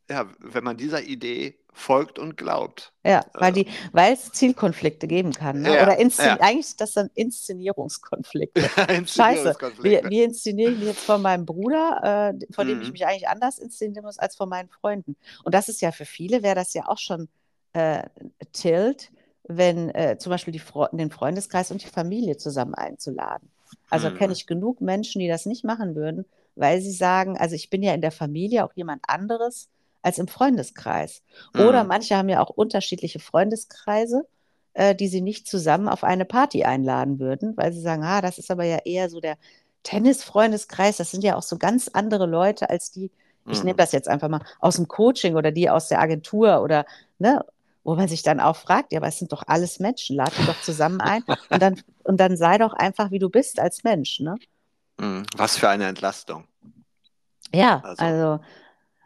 ja, 0.09 0.29
wenn 0.39 0.63
man 0.63 0.77
dieser 0.77 1.03
Idee 1.03 1.62
folgt 1.73 2.19
und 2.19 2.38
glaubt. 2.38 2.93
Ja, 3.03 3.25
weil, 3.33 3.51
die, 3.51 3.67
weil 3.91 4.13
es 4.13 4.31
Zielkonflikte 4.31 5.07
geben 5.07 5.33
kann. 5.33 5.62
Ne? 5.62 5.75
Ja, 5.75 5.83
Oder 5.83 5.97
Inszen 5.97 6.25
ja. 6.25 6.39
eigentlich 6.39 6.67
ist 6.67 6.81
das 6.81 6.93
dann 6.93 7.09
Inszenierungskonflikte. 7.15 8.62
Inszenierungskonflikte. 8.89 9.81
Scheiße, 9.81 10.05
wie, 10.05 10.09
wie 10.09 10.23
inszeniere 10.23 10.71
ich 10.71 10.77
mich 10.77 10.88
jetzt 10.88 11.03
von 11.03 11.21
meinem 11.21 11.45
Bruder, 11.45 12.33
äh, 12.39 12.53
von 12.53 12.67
dem 12.67 12.81
ich 12.81 12.88
mhm. 12.88 12.93
mich 12.93 13.05
eigentlich 13.05 13.27
anders 13.27 13.59
inszenieren 13.59 14.05
muss 14.05 14.19
als 14.19 14.36
von 14.36 14.47
meinen 14.47 14.69
Freunden? 14.69 15.15
Und 15.43 15.53
das 15.53 15.67
ist 15.67 15.81
ja 15.81 15.91
für 15.91 16.05
viele, 16.05 16.43
wäre 16.43 16.55
das 16.55 16.73
ja 16.73 16.88
auch 16.88 16.99
schon 16.99 17.27
äh, 17.73 18.03
Tilt, 18.53 19.12
wenn 19.43 19.89
äh, 19.89 20.17
zum 20.17 20.29
Beispiel 20.29 20.57
Fre 20.59 20.89
den 20.93 21.12
Freundeskreis 21.12 21.71
und 21.71 21.83
die 21.83 21.88
Familie 21.88 22.38
zusammen 22.38 22.75
einzuladen. 22.75 23.49
Also 23.89 24.09
mhm. 24.09 24.15
kenne 24.15 24.33
ich 24.33 24.47
genug 24.47 24.81
Menschen, 24.81 25.19
die 25.19 25.27
das 25.27 25.45
nicht 25.45 25.63
machen 25.63 25.95
würden, 25.95 26.25
weil 26.55 26.81
sie 26.81 26.91
sagen, 26.91 27.38
also 27.38 27.55
ich 27.55 27.69
bin 27.69 27.83
ja 27.83 27.93
in 27.93 28.01
der 28.01 28.12
Familie 28.12 28.63
auch 28.63 28.73
jemand 28.75 29.01
anderes 29.07 29.69
als 30.03 30.19
im 30.19 30.27
Freundeskreis. 30.27 31.23
Oder 31.55 31.83
mhm. 31.83 31.89
manche 31.89 32.15
haben 32.15 32.29
ja 32.29 32.41
auch 32.41 32.49
unterschiedliche 32.49 33.19
Freundeskreise, 33.19 34.27
äh, 34.73 34.93
die 34.93 35.07
sie 35.07 35.21
nicht 35.21 35.47
zusammen 35.47 35.87
auf 35.87 36.03
eine 36.03 36.25
Party 36.25 36.63
einladen 36.63 37.19
würden, 37.19 37.57
weil 37.57 37.73
sie 37.73 37.81
sagen, 37.81 38.03
ah, 38.03 38.21
das 38.21 38.37
ist 38.37 38.51
aber 38.51 38.65
ja 38.65 38.77
eher 38.85 39.09
so 39.09 39.19
der 39.19 39.37
Tennis-Freundeskreis, 39.83 40.97
das 40.97 41.11
sind 41.11 41.23
ja 41.23 41.35
auch 41.35 41.43
so 41.43 41.57
ganz 41.57 41.89
andere 41.89 42.25
Leute 42.25 42.69
als 42.69 42.91
die, 42.91 43.11
ich 43.49 43.59
nehme 43.59 43.73
mhm. 43.73 43.77
das 43.77 43.91
jetzt 43.91 44.07
einfach 44.07 44.29
mal 44.29 44.41
aus 44.59 44.77
dem 44.77 44.87
Coaching 44.87 45.35
oder 45.35 45.51
die 45.51 45.69
aus 45.69 45.89
der 45.89 45.99
Agentur 45.99 46.61
oder, 46.61 46.85
ne, 47.19 47.43
wo 47.83 47.95
man 47.95 48.07
sich 48.07 48.23
dann 48.23 48.39
auch 48.39 48.55
fragt, 48.55 48.93
ja, 48.93 48.99
aber 48.99 49.07
es 49.07 49.19
sind 49.19 49.33
doch 49.33 49.43
alles 49.45 49.79
Menschen, 49.79 50.15
lad 50.15 50.31
die 50.39 50.45
doch 50.45 50.61
zusammen 50.61 51.01
ein 51.01 51.23
und 51.49 51.61
dann, 51.61 51.81
und 52.03 52.17
dann 52.17 52.37
sei 52.37 52.57
doch 52.57 52.73
einfach, 52.73 53.11
wie 53.11 53.19
du 53.19 53.29
bist 53.29 53.59
als 53.59 53.83
Mensch, 53.83 54.21
ne? 54.21 54.37
Mhm. 54.97 55.25
Was 55.35 55.57
für 55.57 55.67
eine 55.67 55.87
Entlastung. 55.87 56.45
Ja, 57.53 57.81
also, 57.83 58.03
also 58.03 58.39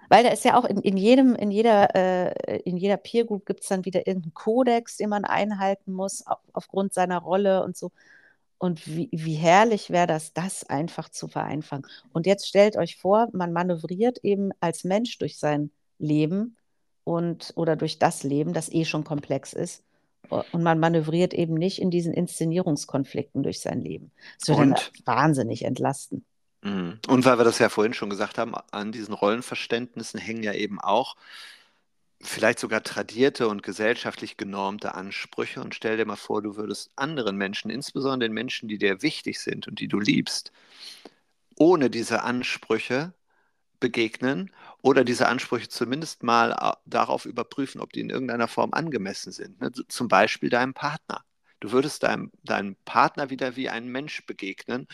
weil 0.10 0.24
da 0.24 0.30
ist 0.30 0.46
ja 0.46 0.58
auch 0.58 0.66
in, 0.66 0.80
in 0.82 0.98
jedem, 0.98 1.36
in 1.36 1.52
jeder, 1.52 1.96
äh, 1.96 2.60
in 2.60 2.78
jeder 2.78 2.98
Peer 2.98 3.26
Group 3.26 3.46
gibt 3.46 3.62
es 3.62 3.68
dann 3.68 3.86
wieder 3.86 4.08
irgendeinen 4.08 4.34
Kodex, 4.34 4.98
den 4.98 5.10
man 5.10 5.26
einhalten 5.26 5.94
muss, 5.94 6.26
auf, 6.26 6.40
aufgrund 6.54 6.94
seiner 6.94 7.20
Rolle 7.20 7.64
und 7.64 7.76
so. 7.78 7.92
Und 8.60 8.88
wie, 8.88 9.10
wie 9.12 9.36
herrlich 9.36 9.92
wäre 9.92 10.08
das, 10.08 10.34
das 10.34 10.64
einfach 10.64 11.10
zu 11.10 11.28
vereinfachen. 11.28 11.86
Und 12.12 12.26
jetzt 12.26 12.48
stellt 12.48 12.76
euch 12.76 12.98
vor, 12.98 13.28
man 13.32 13.54
manövriert 13.54 14.20
eben 14.24 14.52
als 14.60 14.84
Mensch 14.84 15.18
durch 15.20 15.38
sein 15.38 15.70
Leben 16.00 16.58
und 17.04 17.54
oder 17.56 17.76
durch 17.76 18.00
das 18.00 18.24
Leben, 18.24 18.54
das 18.54 18.72
eh 18.72 18.86
schon 18.86 19.04
komplex 19.04 19.54
ist. 19.54 19.84
Und 20.30 20.64
man 20.64 20.80
manövriert 20.80 21.34
eben 21.34 21.54
nicht 21.54 21.80
in 21.80 21.90
diesen 21.90 22.14
Inszenierungskonflikten 22.14 23.44
durch 23.44 23.62
sein 23.62 23.80
Leben. 23.80 24.12
Das 24.40 24.58
würde 24.58 24.76
wahnsinnig 25.06 25.64
entlasten. 25.64 26.26
Mhm. 26.62 27.00
Und 27.08 27.26
weil 27.26 27.38
wir 27.38 27.46
das 27.46 27.60
ja 27.60 27.70
vorhin 27.70 27.94
schon 27.94 28.10
gesagt 28.10 28.38
haben, 28.38 28.54
an 28.72 28.92
diesen 28.92 29.14
Rollenverständnissen 29.14 30.20
hängen 30.20 30.44
ja 30.44 30.54
eben 30.54 30.80
auch 30.80 31.16
vielleicht 32.22 32.60
sogar 32.60 32.84
tradierte 32.84 33.48
und 33.48 33.64
gesellschaftlich 33.64 34.38
genormte 34.38 34.96
Ansprüche 34.96 35.62
und 35.62 35.76
stell 35.76 35.98
dir 35.98 36.06
mal 36.06 36.16
vor, 36.16 36.42
du 36.42 36.56
würdest 36.56 36.92
anderen 36.96 37.38
Menschen, 37.38 37.70
insbesondere 37.70 38.28
den 38.30 38.34
Menschen, 38.34 38.68
die 38.68 38.78
dir 38.78 39.02
wichtig 39.02 39.40
sind 39.40 39.68
und 39.68 39.80
die 39.80 39.88
du 39.88 40.00
liebst, 40.00 40.52
ohne 41.56 41.90
diese 41.90 42.24
Ansprüche 42.24 43.14
begegnen 43.80 44.52
oder 44.82 45.04
diese 45.04 45.28
Ansprüche 45.28 45.70
zumindest 45.70 46.24
mal 46.24 46.52
äh, 46.54 46.74
darauf 46.86 47.26
überprüfen, 47.26 47.82
ob 47.82 47.94
die 47.94 48.02
in 48.02 48.10
irgendeiner 48.10 48.48
Form 48.48 48.74
angemessen 48.74 49.32
sind. 49.32 49.62
Ne? 49.62 49.72
Zum 49.88 50.08
Beispiel 50.08 50.50
deinem 50.50 50.74
Partner. 50.74 51.24
Du 51.60 51.72
würdest 51.72 52.04
deinem, 52.04 52.32
deinem 52.44 52.76
Partner 52.86 53.30
wieder 53.30 53.56
wie 53.56 53.70
ein 53.70 53.88
Mensch 53.88 54.26
begegnen 54.26 54.88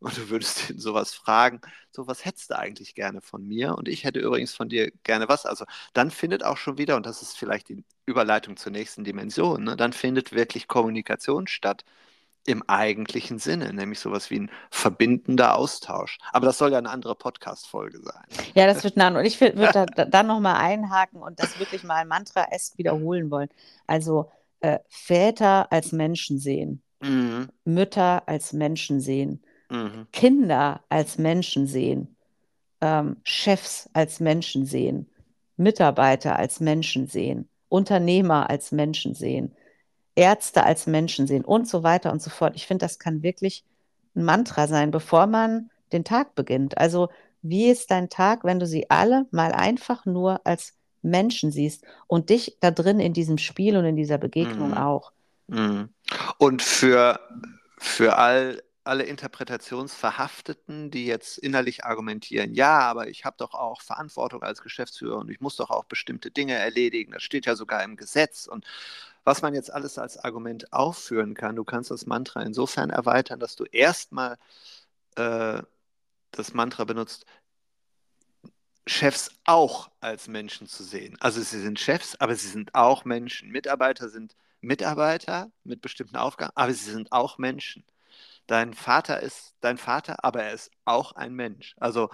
und 0.00 0.16
du 0.16 0.30
würdest 0.30 0.70
ihn 0.70 0.78
sowas 0.78 1.14
fragen, 1.14 1.60
so 1.90 2.06
was 2.06 2.24
hättest 2.24 2.50
du 2.50 2.58
eigentlich 2.58 2.94
gerne 2.94 3.20
von 3.20 3.46
mir 3.46 3.76
und 3.76 3.88
ich 3.88 4.04
hätte 4.04 4.20
übrigens 4.20 4.54
von 4.54 4.68
dir 4.68 4.90
gerne 5.04 5.28
was. 5.28 5.46
Also 5.46 5.64
dann 5.92 6.10
findet 6.10 6.44
auch 6.44 6.56
schon 6.56 6.78
wieder, 6.78 6.96
und 6.96 7.06
das 7.06 7.22
ist 7.22 7.36
vielleicht 7.36 7.68
die 7.68 7.84
Überleitung 8.06 8.56
zur 8.56 8.72
nächsten 8.72 9.04
Dimension, 9.04 9.64
ne, 9.64 9.76
dann 9.76 9.92
findet 9.92 10.32
wirklich 10.32 10.66
Kommunikation 10.68 11.46
statt 11.46 11.84
im 12.48 12.62
eigentlichen 12.66 13.38
Sinne, 13.38 13.72
nämlich 13.74 14.00
sowas 14.00 14.30
wie 14.30 14.40
ein 14.40 14.50
verbindender 14.70 15.56
Austausch. 15.56 16.18
Aber 16.32 16.46
das 16.46 16.56
soll 16.56 16.72
ja 16.72 16.78
eine 16.78 16.88
andere 16.88 17.14
Podcast-Folge 17.14 18.00
sein. 18.00 18.24
Ja, 18.54 18.66
das 18.66 18.84
wird 18.84 18.96
nah. 18.96 19.08
Und 19.08 19.24
ich 19.24 19.38
würde 19.40 19.86
da, 19.94 20.04
da 20.06 20.22
nochmal 20.22 20.56
einhaken 20.56 21.20
und 21.20 21.38
das 21.40 21.58
wirklich 21.58 21.84
mal 21.84 22.06
Mantra-esque 22.06 22.78
wiederholen 22.78 23.30
wollen. 23.30 23.50
Also 23.86 24.30
äh, 24.60 24.78
Väter 24.88 25.70
als 25.72 25.92
Menschen 25.92 26.38
sehen, 26.38 26.82
mhm. 27.00 27.48
Mütter 27.64 28.28
als 28.28 28.52
Menschen 28.52 29.00
sehen, 29.00 29.42
mhm. 29.70 30.06
Kinder 30.12 30.82
als 30.88 31.18
Menschen 31.18 31.66
sehen, 31.66 32.16
ähm, 32.80 33.16
Chefs 33.24 33.88
als 33.92 34.20
Menschen 34.20 34.66
sehen, 34.66 35.08
Mitarbeiter 35.56 36.38
als 36.38 36.60
Menschen 36.60 37.06
sehen, 37.06 37.48
Unternehmer 37.68 38.48
als 38.50 38.72
Menschen 38.72 39.14
sehen, 39.14 39.54
Ärzte 40.14 40.64
als 40.64 40.86
Menschen 40.86 41.26
sehen 41.26 41.44
und 41.44 41.68
so 41.68 41.82
weiter 41.82 42.12
und 42.12 42.22
so 42.22 42.30
fort. 42.30 42.56
Ich 42.56 42.66
finde, 42.66 42.84
das 42.84 42.98
kann 42.98 43.22
wirklich 43.22 43.64
ein 44.16 44.24
Mantra 44.24 44.66
sein, 44.66 44.90
bevor 44.90 45.26
man 45.26 45.70
den 45.92 46.04
Tag 46.04 46.34
beginnt. 46.34 46.78
Also 46.78 47.08
wie 47.42 47.68
ist 47.68 47.90
dein 47.90 48.08
Tag, 48.08 48.44
wenn 48.44 48.58
du 48.58 48.66
sie 48.66 48.90
alle 48.90 49.26
mal 49.30 49.52
einfach 49.52 50.06
nur 50.06 50.44
als 50.44 50.77
Menschen 51.08 51.50
siehst 51.50 51.84
und 52.06 52.30
dich 52.30 52.56
da 52.60 52.70
drin 52.70 53.00
in 53.00 53.12
diesem 53.12 53.38
Spiel 53.38 53.76
und 53.76 53.84
in 53.84 53.96
dieser 53.96 54.18
Begegnung 54.18 54.70
mhm. 54.70 54.78
auch. 54.78 55.12
Mhm. 55.48 55.88
Und 56.38 56.62
für, 56.62 57.20
für 57.78 58.16
all, 58.16 58.62
alle 58.84 59.04
Interpretationsverhafteten, 59.04 60.90
die 60.90 61.06
jetzt 61.06 61.38
innerlich 61.38 61.84
argumentieren, 61.84 62.54
ja, 62.54 62.78
aber 62.80 63.08
ich 63.08 63.24
habe 63.24 63.36
doch 63.38 63.54
auch 63.54 63.82
Verantwortung 63.82 64.42
als 64.42 64.62
Geschäftsführer 64.62 65.18
und 65.18 65.30
ich 65.30 65.40
muss 65.40 65.56
doch 65.56 65.70
auch 65.70 65.84
bestimmte 65.84 66.30
Dinge 66.30 66.54
erledigen, 66.54 67.12
das 67.12 67.22
steht 67.22 67.46
ja 67.46 67.56
sogar 67.56 67.82
im 67.82 67.96
Gesetz 67.96 68.46
und 68.46 68.64
was 69.24 69.42
man 69.42 69.54
jetzt 69.54 69.70
alles 69.70 69.98
als 69.98 70.16
Argument 70.16 70.72
aufführen 70.72 71.34
kann, 71.34 71.56
du 71.56 71.64
kannst 71.64 71.90
das 71.90 72.06
Mantra 72.06 72.40
insofern 72.42 72.88
erweitern, 72.88 73.38
dass 73.38 73.56
du 73.56 73.64
erstmal 73.64 74.38
äh, 75.16 75.62
das 76.30 76.54
Mantra 76.54 76.84
benutzt, 76.84 77.26
Chefs 78.88 79.30
auch 79.44 79.90
als 80.00 80.28
Menschen 80.28 80.66
zu 80.66 80.82
sehen. 80.82 81.16
Also 81.20 81.40
sie 81.40 81.60
sind 81.60 81.78
Chefs, 81.78 82.16
aber 82.16 82.34
sie 82.34 82.48
sind 82.48 82.74
auch 82.74 83.04
Menschen. 83.04 83.50
Mitarbeiter 83.50 84.08
sind 84.08 84.34
Mitarbeiter 84.60 85.50
mit 85.64 85.80
bestimmten 85.80 86.16
Aufgaben, 86.16 86.52
aber 86.54 86.72
sie 86.72 86.90
sind 86.90 87.12
auch 87.12 87.38
Menschen. 87.38 87.84
Dein 88.46 88.74
Vater 88.74 89.20
ist 89.20 89.54
dein 89.60 89.78
Vater, 89.78 90.24
aber 90.24 90.42
er 90.42 90.54
ist 90.54 90.70
auch 90.84 91.12
ein 91.12 91.34
Mensch. 91.34 91.74
Also 91.78 92.08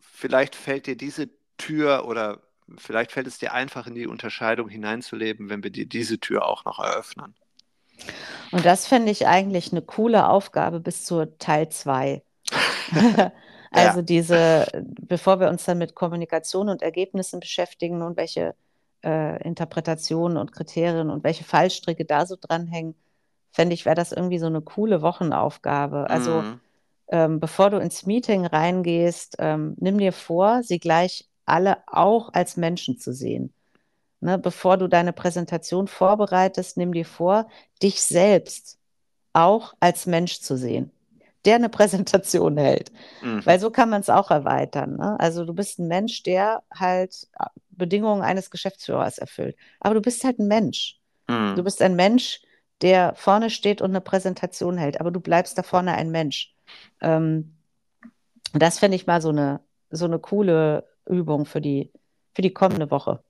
vielleicht 0.00 0.56
fällt 0.56 0.86
dir 0.86 0.96
diese 0.96 1.28
Tür 1.58 2.06
oder 2.06 2.40
vielleicht 2.76 3.12
fällt 3.12 3.26
es 3.26 3.38
dir 3.38 3.52
einfach 3.52 3.86
in 3.86 3.94
die 3.94 4.06
Unterscheidung 4.06 4.68
hineinzuleben, 4.68 5.50
wenn 5.50 5.62
wir 5.62 5.70
dir 5.70 5.86
diese 5.86 6.18
Tür 6.18 6.46
auch 6.46 6.64
noch 6.64 6.78
eröffnen. 6.78 7.34
Und 8.52 8.64
das 8.64 8.86
fände 8.86 9.10
ich 9.10 9.26
eigentlich 9.26 9.72
eine 9.72 9.82
coole 9.82 10.28
Aufgabe 10.28 10.80
bis 10.80 11.04
zur 11.04 11.38
Teil 11.38 11.68
2. 11.68 12.22
Also 13.70 13.98
ja. 13.98 14.02
diese, 14.02 14.66
bevor 14.84 15.40
wir 15.40 15.48
uns 15.48 15.64
dann 15.64 15.78
mit 15.78 15.94
Kommunikation 15.94 16.68
und 16.68 16.82
Ergebnissen 16.82 17.40
beschäftigen 17.40 18.02
und 18.02 18.16
welche 18.16 18.54
äh, 19.04 19.42
Interpretationen 19.42 20.36
und 20.38 20.52
Kriterien 20.52 21.10
und 21.10 21.24
welche 21.24 21.44
Fallstricke 21.44 22.04
da 22.04 22.26
so 22.26 22.36
dranhängen, 22.40 22.94
fände 23.52 23.74
ich, 23.74 23.84
wäre 23.84 23.94
das 23.94 24.12
irgendwie 24.12 24.38
so 24.38 24.46
eine 24.46 24.62
coole 24.62 25.02
Wochenaufgabe. 25.02 26.08
Also 26.08 26.42
mhm. 26.42 26.60
ähm, 27.08 27.40
bevor 27.40 27.70
du 27.70 27.78
ins 27.78 28.06
Meeting 28.06 28.46
reingehst, 28.46 29.36
ähm, 29.38 29.74
nimm 29.78 29.98
dir 29.98 30.12
vor, 30.12 30.62
sie 30.62 30.78
gleich 30.78 31.28
alle 31.44 31.78
auch 31.86 32.32
als 32.32 32.56
Menschen 32.56 32.98
zu 32.98 33.12
sehen. 33.12 33.52
Ne, 34.20 34.36
bevor 34.36 34.76
du 34.78 34.88
deine 34.88 35.12
Präsentation 35.12 35.86
vorbereitest, 35.86 36.76
nimm 36.76 36.92
dir 36.92 37.04
vor, 37.04 37.46
dich 37.80 38.02
selbst 38.02 38.76
auch 39.32 39.74
als 39.78 40.06
Mensch 40.06 40.40
zu 40.40 40.56
sehen 40.56 40.90
der 41.44 41.56
eine 41.56 41.68
Präsentation 41.68 42.56
hält. 42.56 42.90
Mhm. 43.22 43.44
Weil 43.46 43.60
so 43.60 43.70
kann 43.70 43.90
man 43.90 44.00
es 44.00 44.10
auch 44.10 44.30
erweitern. 44.30 44.96
Ne? 44.96 45.18
Also 45.18 45.44
du 45.44 45.54
bist 45.54 45.78
ein 45.78 45.88
Mensch, 45.88 46.22
der 46.22 46.62
halt 46.74 47.28
äh, 47.38 47.46
Bedingungen 47.70 48.22
eines 48.22 48.50
Geschäftsführers 48.50 49.18
erfüllt. 49.18 49.56
Aber 49.80 49.94
du 49.94 50.00
bist 50.00 50.24
halt 50.24 50.38
ein 50.38 50.48
Mensch. 50.48 50.98
Mhm. 51.28 51.54
Du 51.56 51.62
bist 51.62 51.80
ein 51.80 51.96
Mensch, 51.96 52.42
der 52.82 53.14
vorne 53.14 53.50
steht 53.50 53.80
und 53.80 53.90
eine 53.90 54.00
Präsentation 54.00 54.76
hält. 54.76 55.00
Aber 55.00 55.10
du 55.10 55.20
bleibst 55.20 55.56
da 55.58 55.62
vorne 55.62 55.94
ein 55.94 56.10
Mensch. 56.10 56.54
Ähm, 57.00 57.56
das 58.52 58.78
fände 58.78 58.96
ich 58.96 59.06
mal 59.06 59.20
so 59.20 59.28
eine, 59.28 59.60
so 59.90 60.06
eine 60.06 60.18
coole 60.18 60.88
Übung 61.06 61.46
für 61.46 61.60
die, 61.60 61.92
für 62.34 62.42
die 62.42 62.52
kommende 62.52 62.90
Woche. 62.90 63.22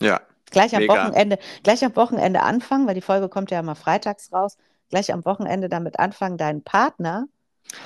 Ja. 0.00 0.20
Gleich 0.50 0.76
am 0.76 0.86
Wochenende, 0.86 1.38
gleich 1.62 1.82
am 1.82 1.96
Wochenende 1.96 2.42
anfangen, 2.42 2.86
weil 2.86 2.94
die 2.94 3.00
Folge 3.00 3.30
kommt 3.30 3.50
ja 3.50 3.60
immer 3.60 3.74
freitags 3.74 4.32
raus 4.32 4.58
gleich 4.92 5.12
am 5.12 5.24
Wochenende 5.24 5.68
damit 5.70 5.98
anfangen, 5.98 6.36
deinen 6.36 6.62
Partner 6.62 7.26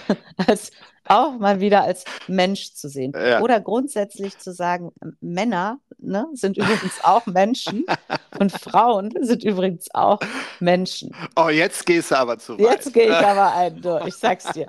als 0.48 0.72
auch 1.04 1.38
mal 1.38 1.60
wieder 1.60 1.84
als 1.84 2.04
Mensch 2.26 2.74
zu 2.74 2.88
sehen. 2.88 3.12
Ja. 3.14 3.40
Oder 3.40 3.60
grundsätzlich 3.60 4.38
zu 4.38 4.52
sagen, 4.52 4.90
Männer 5.20 5.78
ne, 5.98 6.26
sind 6.32 6.56
übrigens 6.56 7.04
auch 7.04 7.24
Menschen 7.26 7.86
und 8.40 8.50
Frauen 8.50 9.14
sind 9.20 9.44
übrigens 9.44 9.86
auch 9.94 10.18
Menschen. 10.58 11.14
Oh, 11.36 11.48
jetzt 11.48 11.86
gehst 11.86 12.10
du 12.10 12.18
aber 12.18 12.38
zu 12.38 12.58
weit. 12.58 12.72
Jetzt 12.72 12.92
gehe 12.92 13.06
ich 13.06 13.14
aber 13.14 13.54
ein 13.54 13.80
durch, 13.80 14.08
ich 14.08 14.16
sag's 14.16 14.46
dir. 14.52 14.68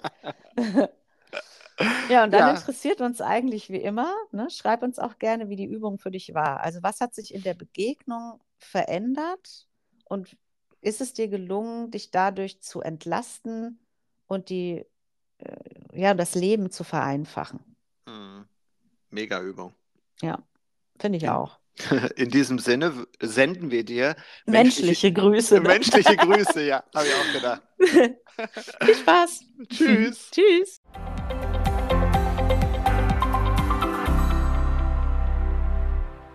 ja, 2.07 2.23
und 2.23 2.31
dann 2.31 2.39
ja. 2.39 2.51
interessiert 2.51 3.01
uns 3.01 3.19
eigentlich 3.19 3.71
wie 3.71 3.81
immer, 3.81 4.13
ne, 4.31 4.47
schreib 4.51 4.83
uns 4.83 4.99
auch 4.99 5.17
gerne, 5.17 5.49
wie 5.49 5.55
die 5.55 5.65
Übung 5.65 5.97
für 5.97 6.11
dich 6.11 6.35
war. 6.35 6.59
Also 6.59 6.83
was 6.83 7.01
hat 7.01 7.15
sich 7.15 7.33
in 7.33 7.41
der 7.41 7.55
Begegnung 7.55 8.39
verändert 8.59 9.65
und 10.05 10.37
ist 10.81 11.01
es 11.01 11.13
dir 11.13 11.27
gelungen, 11.27 11.91
dich 11.91 12.11
dadurch 12.11 12.61
zu 12.61 12.81
entlasten 12.81 13.79
und 14.27 14.49
die, 14.49 14.85
äh, 15.39 15.55
ja, 15.93 16.13
das 16.13 16.35
Leben 16.35 16.71
zu 16.71 16.83
vereinfachen? 16.83 17.59
Mhm. 18.05 18.45
Mega 19.09 19.41
Übung. 19.41 19.73
Ja, 20.21 20.43
finde 20.99 21.17
ich 21.17 21.23
in, 21.23 21.29
auch. 21.29 21.59
In 22.15 22.29
diesem 22.29 22.59
Sinne 22.59 23.05
senden 23.21 23.71
wir 23.71 23.83
dir 23.83 24.15
menschliche, 24.45 25.11
menschliche 25.11 25.13
Grüße. 25.13 25.55
Ne? 25.55 25.61
Menschliche 25.67 26.15
Grüße, 26.15 26.63
ja, 26.65 26.83
habe 26.93 27.07
ich 27.07 27.13
auch 27.13 27.33
gedacht. 27.33 27.61
Viel 28.83 28.95
Spaß. 28.95 29.41
Tschüss. 29.69 30.31
Tschüss. 30.31 30.81